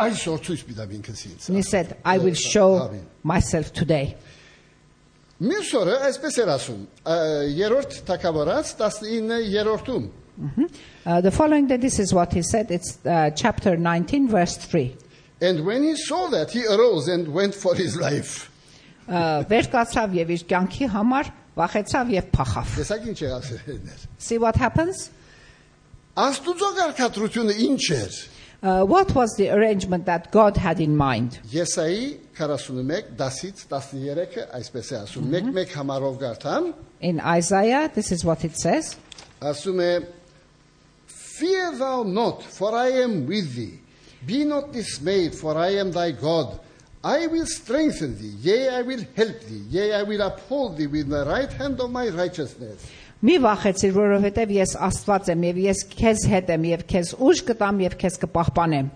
այսօր 0.06 0.42
ցույց 0.50 0.66
պիտավ 0.74 0.98
ինքս 0.98 1.24
ինձ 1.30 1.50
he 1.54 1.62
said, 1.62 1.96
I 2.04 2.18
will 2.18 2.34
show 2.34 2.90
myself 3.22 3.70
today. 3.78 4.18
Մյուս 5.36 5.70
օրը 5.76 5.96
այսպես 6.10 6.36
էր 6.42 6.50
ասում, 6.56 6.84
երրորդ 7.60 7.96
թակավորած 8.08 8.70
19 8.80 10.10
երրորդում։ 10.35 10.71
Uh, 11.07 11.21
the 11.21 11.31
following 11.31 11.67
day, 11.67 11.77
this 11.77 11.99
is 11.99 12.15
what 12.15 12.33
he 12.33 12.43
said. 12.43 12.71
It's 12.71 12.99
uh, 13.05 13.31
chapter 13.37 13.77
19, 13.77 14.29
verse 14.29 14.57
3. 14.57 14.97
And 15.43 15.65
when 15.67 15.83
he 15.83 15.97
saw 15.97 16.29
that, 16.29 16.51
he 16.51 16.65
arose 16.67 17.09
and 17.09 17.29
went 17.29 17.55
for 17.55 17.75
his 17.75 17.97
life. 18.01 18.51
Uh, 19.09 19.43
Վեր 19.49 19.69
կացավ 19.73 20.13
եւ 20.21 20.29
իր 20.37 20.43
կյանքի 20.51 20.89
համար 20.95 21.31
վախեցավ 21.59 22.13
եւ 22.15 22.29
փախավ։ 22.37 22.75
Տեսակ 22.81 23.07
ինչ 23.11 23.19
եղավ։ 23.25 24.05
See 24.19 24.39
what 24.39 24.57
happens? 24.57 25.11
Աստուծո 26.17 26.69
գարկատրությունը 26.79 27.57
ինչ 27.69 27.81
էր։ 27.97 28.19
Uh, 28.63 28.85
what 28.85 29.15
was 29.15 29.33
the 29.39 29.49
arrangement 29.49 30.05
that 30.05 30.31
God 30.31 30.59
had 30.59 30.81
in 30.81 30.95
mind? 30.95 31.41
Եսայի 31.49 32.19
41 32.37 33.17
10-ից 33.17 33.65
13-ը 33.71 34.45
այսպես 34.59 34.91
է 34.93 34.97
ասում, 35.01 35.31
մեկ-մեկ 35.33 35.73
համարով 35.79 36.19
գարտան, 36.21 36.73
In 37.01 37.21
Isaiah, 37.21 37.91
this 37.95 38.13
is 38.13 38.23
what 38.25 38.45
it 38.45 38.57
says. 38.61 38.97
ասում 39.41 39.81
է 39.81 39.91
Fear 41.41 41.79
thou 41.79 42.03
not, 42.03 42.43
for 42.43 42.75
I 42.75 42.91
am 42.91 43.27
with 43.27 43.55
thee. 43.55 43.79
Be 44.27 44.45
not 44.45 44.73
dismayed, 44.73 45.35
for 45.35 45.57
I 45.57 45.71
am 45.71 45.91
thy 45.91 46.11
God. 46.11 46.61
I 47.03 47.27
will 47.29 47.47
strengthen 47.47 48.19
thee, 48.19 48.35
yea, 48.41 48.69
I 48.69 48.83
will 48.83 49.03
help 49.17 49.41
thee, 49.41 49.65
yea, 49.71 49.95
I 49.95 50.03
will 50.03 50.21
uphold 50.21 50.77
thee 50.77 50.87
with 50.87 51.09
the 51.09 51.25
right 51.25 51.51
hand 51.51 51.81
of 51.81 51.91
my 51.91 52.09
righteousness. 52.09 52.87
Մի 53.21 53.35
վախեցիր, 53.45 53.91
որովհետև 53.93 54.53
ես 54.57 54.71
Աստված 54.81 55.27
եմ 55.33 55.43
եւ 55.45 55.59
ես 55.61 55.81
քեզ 55.93 56.23
հետ 56.31 56.53
եմ 56.55 56.63
եւ 56.71 56.85
քեզ 56.89 57.09
ուժ 57.21 57.43
կտամ 57.51 57.81
եւ 57.85 57.97
քեզ 58.01 58.15
կպահպանեմ։ 58.23 58.87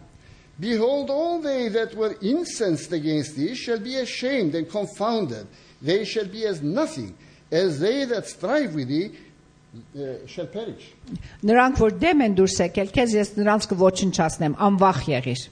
Behold, 0.60 1.10
all 1.10 1.40
they 1.42 1.68
that 1.68 1.94
were 1.94 2.14
incensed 2.22 2.92
against 2.92 3.36
thee 3.36 3.54
shall 3.54 3.80
be 3.80 3.96
ashamed 3.96 4.54
and 4.54 4.70
confounded. 4.70 5.46
They 5.82 6.04
shall 6.04 6.24
be 6.24 6.46
as 6.46 6.62
nothing, 6.62 7.14
as 7.50 7.80
they 7.80 8.04
that 8.04 8.26
strive 8.26 8.74
with 8.74 8.88
thee 8.88 9.12
uh, 9.74 10.26
shall 10.26 10.46
perish. 10.46 10.92
Նրանք 11.42 11.82
որ 11.82 11.98
դեմ 12.02 12.24
են 12.28 12.38
դուրս 12.38 12.60
եկել, 12.66 12.94
քեզ 12.94 13.18
ես 13.18 13.34
նրանց 13.40 13.68
կոչնչացնեմ, 13.74 14.56
անվախ 14.68 15.04
եղիր։ 15.14 15.44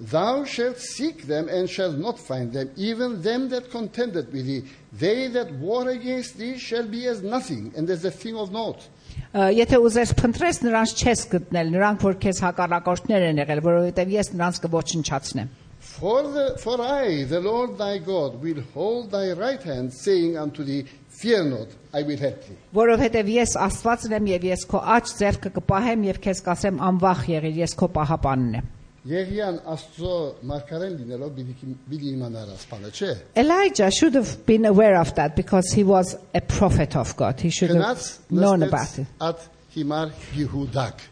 Thou 0.00 0.44
shalt 0.44 0.78
seek 0.78 1.26
them 1.26 1.48
and 1.48 1.68
shalt 1.68 1.98
not 1.98 2.18
find 2.18 2.54
them, 2.54 2.70
even 2.76 3.20
them 3.20 3.50
that 3.50 3.70
contended 3.70 4.32
with 4.32 4.46
thee. 4.46 4.64
They 4.92 5.28
that 5.28 5.52
war 5.52 5.88
against 5.88 6.38
thee 6.38 6.56
shall 6.56 6.88
be 6.88 7.06
as 7.06 7.22
nothing, 7.22 7.72
and 7.76 7.88
as 7.90 8.02
a 8.04 8.10
thing 8.10 8.34
of 8.34 8.50
naught. 8.50 8.88
Ա, 9.34 9.50
Եթե 9.52 9.76
ուզես 9.76 10.14
փնտրես, 10.16 10.62
նրանց 10.64 10.94
չես 11.04 11.24
գտնել, 11.34 11.72
նրանք 11.76 12.06
որ 12.06 12.16
քեզ 12.22 12.40
հակառակորդներ 12.46 13.26
են 13.28 13.42
եղել, 13.42 13.60
որովհետև 13.66 14.14
ես 14.16 14.32
նրանց 14.34 14.62
կոչնչացնեմ։ 14.64 15.52
For, 15.80 16.22
the, 16.22 16.56
for 16.58 16.80
I, 16.80 17.24
the 17.24 17.40
Lord 17.40 17.76
thy 17.76 17.98
God, 17.98 18.40
will 18.42 18.62
hold 18.74 19.10
thy 19.10 19.32
right 19.32 19.62
hand, 19.62 19.92
saying 19.92 20.36
unto 20.38 20.64
thee, 20.64 20.86
Fear 21.20 21.44
not, 21.50 21.68
I 21.92 22.02
will 22.02 22.16
help 22.16 22.44
thee. 22.46 22.56
Որովհետև 22.72 23.30
ես 23.34 23.56
Աստվածն 23.60 24.14
եմ 24.16 24.28
եւ 24.30 24.44
ես 24.48 24.62
քո 24.70 24.78
աջ 24.96 25.10
ձեռքը 25.18 25.50
կպահեմ 25.58 26.04
եւ 26.08 26.20
քեզ 26.24 26.42
կասեմ 26.46 26.78
անվախ 26.88 27.24
եղիր, 27.28 27.58
ես 27.60 27.74
քո 27.76 27.88
պահապանն 27.96 28.54
եմ։ 28.60 28.70
Եղիան 29.10 29.58
Աստծո 29.74 30.14
մարգարեն 30.48 30.96
լինելով 31.00 31.30
պիտի 31.36 31.74
պիտի 31.92 32.10
իմանար 32.14 32.48
ասփանը, 32.54 32.90
չէ։ 32.96 33.12
Elijah 33.42 33.90
should 33.90 34.14
have 34.14 34.32
been 34.48 34.66
aware 34.66 34.96
of 35.00 35.14
that 35.16 35.36
because 35.36 35.72
he 35.72 35.84
was 35.84 36.16
a 36.34 36.40
prophet 36.40 36.96
of 36.96 37.16
God. 37.16 37.40
He 37.40 37.50
should 37.50 37.70
have 37.70 37.80
Գնաց 37.80 38.10
known 38.30 38.60
նստեց 38.60 38.68
about 38.68 38.98
it. 38.98 39.06
At 39.20 39.48
հիմար 39.76 40.12
Յհուդակ։ 40.36 41.08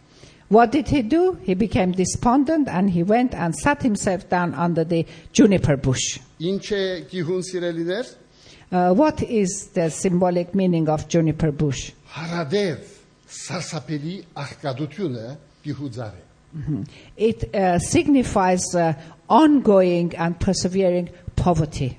What 0.50 0.72
did 0.72 0.88
he 0.88 1.02
do? 1.02 1.38
He 1.44 1.54
became 1.54 1.92
despondent 1.92 2.68
and 2.68 2.90
he 2.90 3.02
went 3.02 3.34
and 3.34 3.54
sat 3.54 3.82
himself 3.82 4.28
down 4.30 4.54
under 4.54 4.84
the 4.84 5.04
juniper 5.32 5.76
bush. 5.76 6.18
Ինչ 6.40 6.64
է 6.72 6.84
Գիհուն 7.10 7.44
սիրելիներ։ 7.50 8.12
uh, 8.71 8.93
what 8.93 9.21
is 9.21 9.69
the 9.73 9.89
symbolic 9.89 10.55
meaning 10.55 10.89
of 10.89 11.07
juniper 11.07 11.51
bush? 11.51 11.91
Mm-hmm. 16.55 16.83
It 17.17 17.53
uh, 17.55 17.79
signifies 17.79 18.75
uh, 18.75 18.93
ongoing 19.29 20.15
and 20.15 20.39
persevering 20.39 21.09
poverty. 21.35 21.97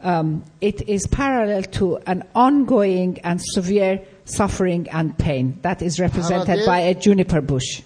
Um, 0.00 0.44
it 0.60 0.88
is 0.88 1.06
parallel 1.08 1.62
to 1.72 1.96
an 2.06 2.22
ongoing 2.34 3.18
and 3.24 3.40
severe 3.42 4.00
suffering 4.26 4.86
and 4.92 5.16
pain 5.18 5.58
that 5.62 5.82
is 5.82 5.98
represented 5.98 6.64
by 6.66 6.80
a 6.80 6.94
juniper 6.94 7.40
bush 7.40 7.82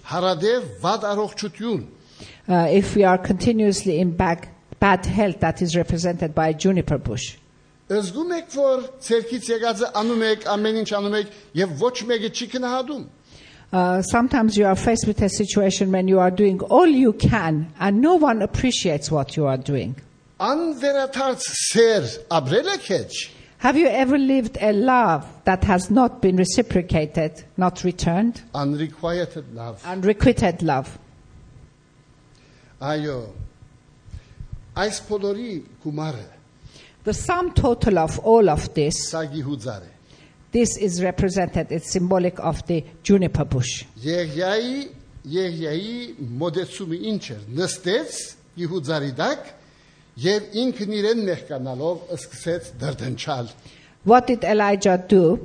Uh, 2.48 2.68
if 2.70 2.94
we 2.96 3.04
are 3.04 3.18
continuously 3.18 3.98
in 4.00 4.16
bad, 4.16 4.48
bad 4.80 5.06
health, 5.06 5.40
that 5.40 5.62
is 5.62 5.76
represented 5.76 6.34
by 6.34 6.48
a 6.48 6.54
juniper 6.54 6.98
bush. 6.98 7.36
Զգում 7.88 8.32
եք, 8.36 8.48
որ 8.52 8.82
ցերքից 9.00 9.46
եկածը 9.48 9.86
անում 9.96 10.24
եք, 10.26 10.42
ամեն 10.52 10.80
ինչ 10.82 10.90
անում 10.98 11.14
եք 11.22 11.30
եւ 11.56 11.70
ոչ 11.80 11.94
մեկը 12.10 12.30
չի 12.36 12.48
գնահատում։ 12.54 13.06
Uh, 13.70 14.00
sometimes 14.00 14.56
you 14.56 14.64
are 14.64 14.76
faced 14.76 15.06
with 15.06 15.20
a 15.20 15.28
situation 15.28 15.92
when 15.92 16.08
you 16.08 16.18
are 16.18 16.30
doing 16.30 16.60
all 16.60 16.86
you 16.86 17.12
can 17.12 17.70
and 17.78 18.00
no 18.00 18.14
one 18.14 18.40
appreciates 18.40 19.10
what 19.10 19.36
you 19.36 19.46
are 19.46 19.58
doing. 19.58 19.94
Անվերաթարց 20.40 21.48
սեր 21.72 22.12
ապրել 22.38 22.70
եք 22.76 22.86
հեչ։ 22.92 23.10
Have 23.58 23.76
you 23.76 23.88
ever 23.88 24.16
lived 24.16 24.56
a 24.60 24.72
love 24.72 25.26
that 25.44 25.64
has 25.64 25.90
not 25.90 26.22
been 26.22 26.36
reciprocated, 26.36 27.42
not 27.56 27.82
returned? 27.82 28.40
Unrequited 28.54 29.52
love։ 29.52 29.84
Unrequited 29.84 30.62
love. 30.62 30.98
Այո։ 32.82 33.20
Այս 34.78 34.98
բոլորի 35.08 35.52
գումարը 35.84 36.26
The 37.04 37.14
sum 37.14 37.54
total 37.54 37.98
of 37.98 38.18
all 38.20 38.50
of 38.50 38.74
this, 38.74 38.96
սագի 39.10 39.42
հուձար 39.46 39.82
է։ 39.86 39.92
this 40.52 40.76
is 40.76 41.02
represented, 41.02 41.70
it's 41.70 41.90
symbolic 41.92 42.38
of 42.40 42.64
the 42.66 42.84
juniper 43.02 43.44
bush. 43.44 43.84
Եղիայի 44.02 44.88
Եղիայի 45.28 45.94
մոդեցումը 46.40 46.98
ինչ 47.10 47.22
էր։ 47.34 47.40
Նստեց 47.58 48.18
Իհուձարի 48.64 49.10
դակ 49.18 49.50
եւ 50.24 50.54
ինքն 50.62 50.94
իրեն 50.98 51.20
մեղկանալով 51.28 52.14
սկսեց 52.16 52.70
դրդնչալ։ 52.80 53.50
What 54.08 54.26
did 54.30 54.44
Elijah 54.44 54.96
do? 54.96 55.38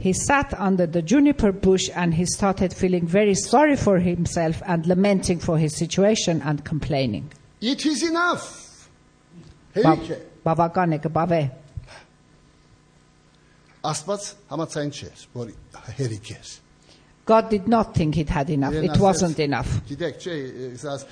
He 0.00 0.12
sat 0.12 0.52
under 0.58 0.86
the 0.86 1.00
juniper 1.02 1.52
bush 1.52 1.88
and 1.94 2.14
he 2.14 2.26
started 2.26 2.72
feeling 2.74 3.06
very 3.06 3.34
sorry 3.34 3.76
for 3.76 3.98
himself 3.98 4.62
and 4.66 4.86
lamenting 4.86 5.38
for 5.38 5.56
his 5.58 5.76
situation 5.76 6.42
and 6.42 6.64
complaining. 6.64 7.30
It 7.60 7.86
is 7.86 8.02
enough։ 8.02 8.88
Բա- 9.74 9.82
Հերիք 9.84 10.10
է։ 10.12 10.18
Բավական 10.46 10.92
է 10.96 10.98
կբավե։ 11.06 11.40
Աստված 13.86 14.28
համացայն 14.50 14.92
չէր, 14.98 15.24
որ 15.36 15.50
հերիք 15.98 16.30
էր։ 16.36 16.54
God 17.26 17.48
did 17.50 17.66
not 17.66 17.92
think 17.94 18.16
it 18.18 18.28
had 18.28 18.50
enough. 18.50 18.72
Իրեն 18.72 18.84
It 18.84 18.90
ասեց, 18.92 19.00
wasn't 19.02 19.38
enough. 19.42 19.70
Գիտեք, 19.88 20.18
չէ, 20.22 20.34
ասած 20.76 21.04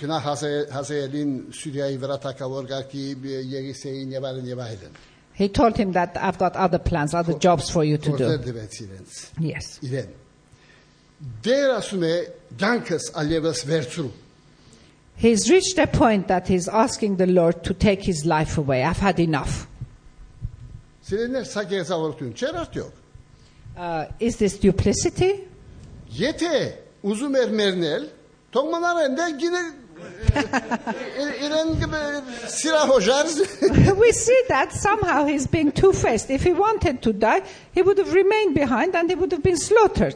գնա 0.00 0.16
հասելին 0.26 1.34
Սուրիայի 1.54 1.98
վրա 2.02 2.16
թակավոր 2.24 2.66
գարկի 2.72 3.04
Եղիսեին 3.52 4.14
եւ 4.16 4.26
այլն 4.30 4.48
եւ 4.50 4.62
այլն։ 4.66 4.96
he 5.35 5.49
told 5.49 5.75
him 5.77 5.91
that 5.91 6.17
I've 6.17 6.37
got 6.37 6.55
other 6.55 6.79
plans, 6.79 7.13
other 7.13 7.33
jobs 7.33 7.69
for 7.69 7.83
you 7.83 7.97
to 7.97 8.17
do. 8.17 8.25
Yes. 9.39 9.79
He's 15.17 15.49
reached 15.49 15.77
a 15.77 15.87
point 15.87 16.27
that 16.27 16.47
he's 16.47 16.67
asking 16.67 17.17
the 17.17 17.27
Lord 17.27 17.63
to 17.65 17.73
take 17.73 18.03
his 18.03 18.25
life 18.25 18.57
away. 18.57 18.83
I've 18.83 18.97
had 18.97 19.19
enough. 19.19 19.67
Uh, 23.77 24.05
is 24.19 24.37
this 24.37 24.57
duplicity? 24.57 25.47
Yete 26.11 26.77
uzun 27.03 27.35
ermernel. 27.35 28.09
Ender 28.55 29.73
we 33.97 34.11
see 34.11 34.41
that 34.49 34.71
somehow 34.71 35.25
he's 35.25 35.47
being 35.47 35.71
two 35.71 35.93
faced. 35.93 36.29
If 36.29 36.43
he 36.43 36.53
wanted 36.53 37.01
to 37.03 37.13
die, 37.13 37.41
he 37.73 37.81
would 37.81 37.97
have 37.97 38.13
remained 38.13 38.55
behind 38.55 38.95
and 38.95 39.09
he 39.09 39.15
would 39.15 39.31
have 39.31 39.43
been 39.43 39.57
slaughtered. 39.57 40.15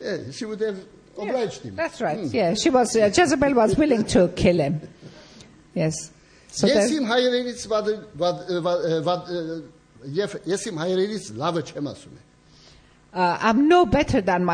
yeah, 0.00 0.18
she 0.32 0.44
would 0.44 0.60
have 0.60 0.78
obliged 1.16 1.64
yeah, 1.64 1.70
him. 1.70 1.76
That's 1.76 2.00
right. 2.00 2.18
Mm. 2.18 2.32
Yeah, 2.32 2.54
she 2.54 2.70
was, 2.70 2.96
uh, 2.96 3.10
Jezebel 3.14 3.54
was 3.54 3.76
willing 3.76 4.04
to 4.06 4.28
kill 4.28 4.58
him. 4.58 4.80
Yes. 5.74 6.10
So 6.48 6.68
yesim 6.68 7.06
hayrelis 7.06 7.66
vad, 7.66 7.88
vad, 8.14 8.48
vad, 9.02 9.28
yesim 10.06 10.76
hayrelis 10.78 11.36
lava 11.36 11.62
çemasune. 11.62 12.20
I'm 13.16 13.68
no 13.68 13.86
better 13.86 14.20
than 14.20 14.44
my 14.44 14.52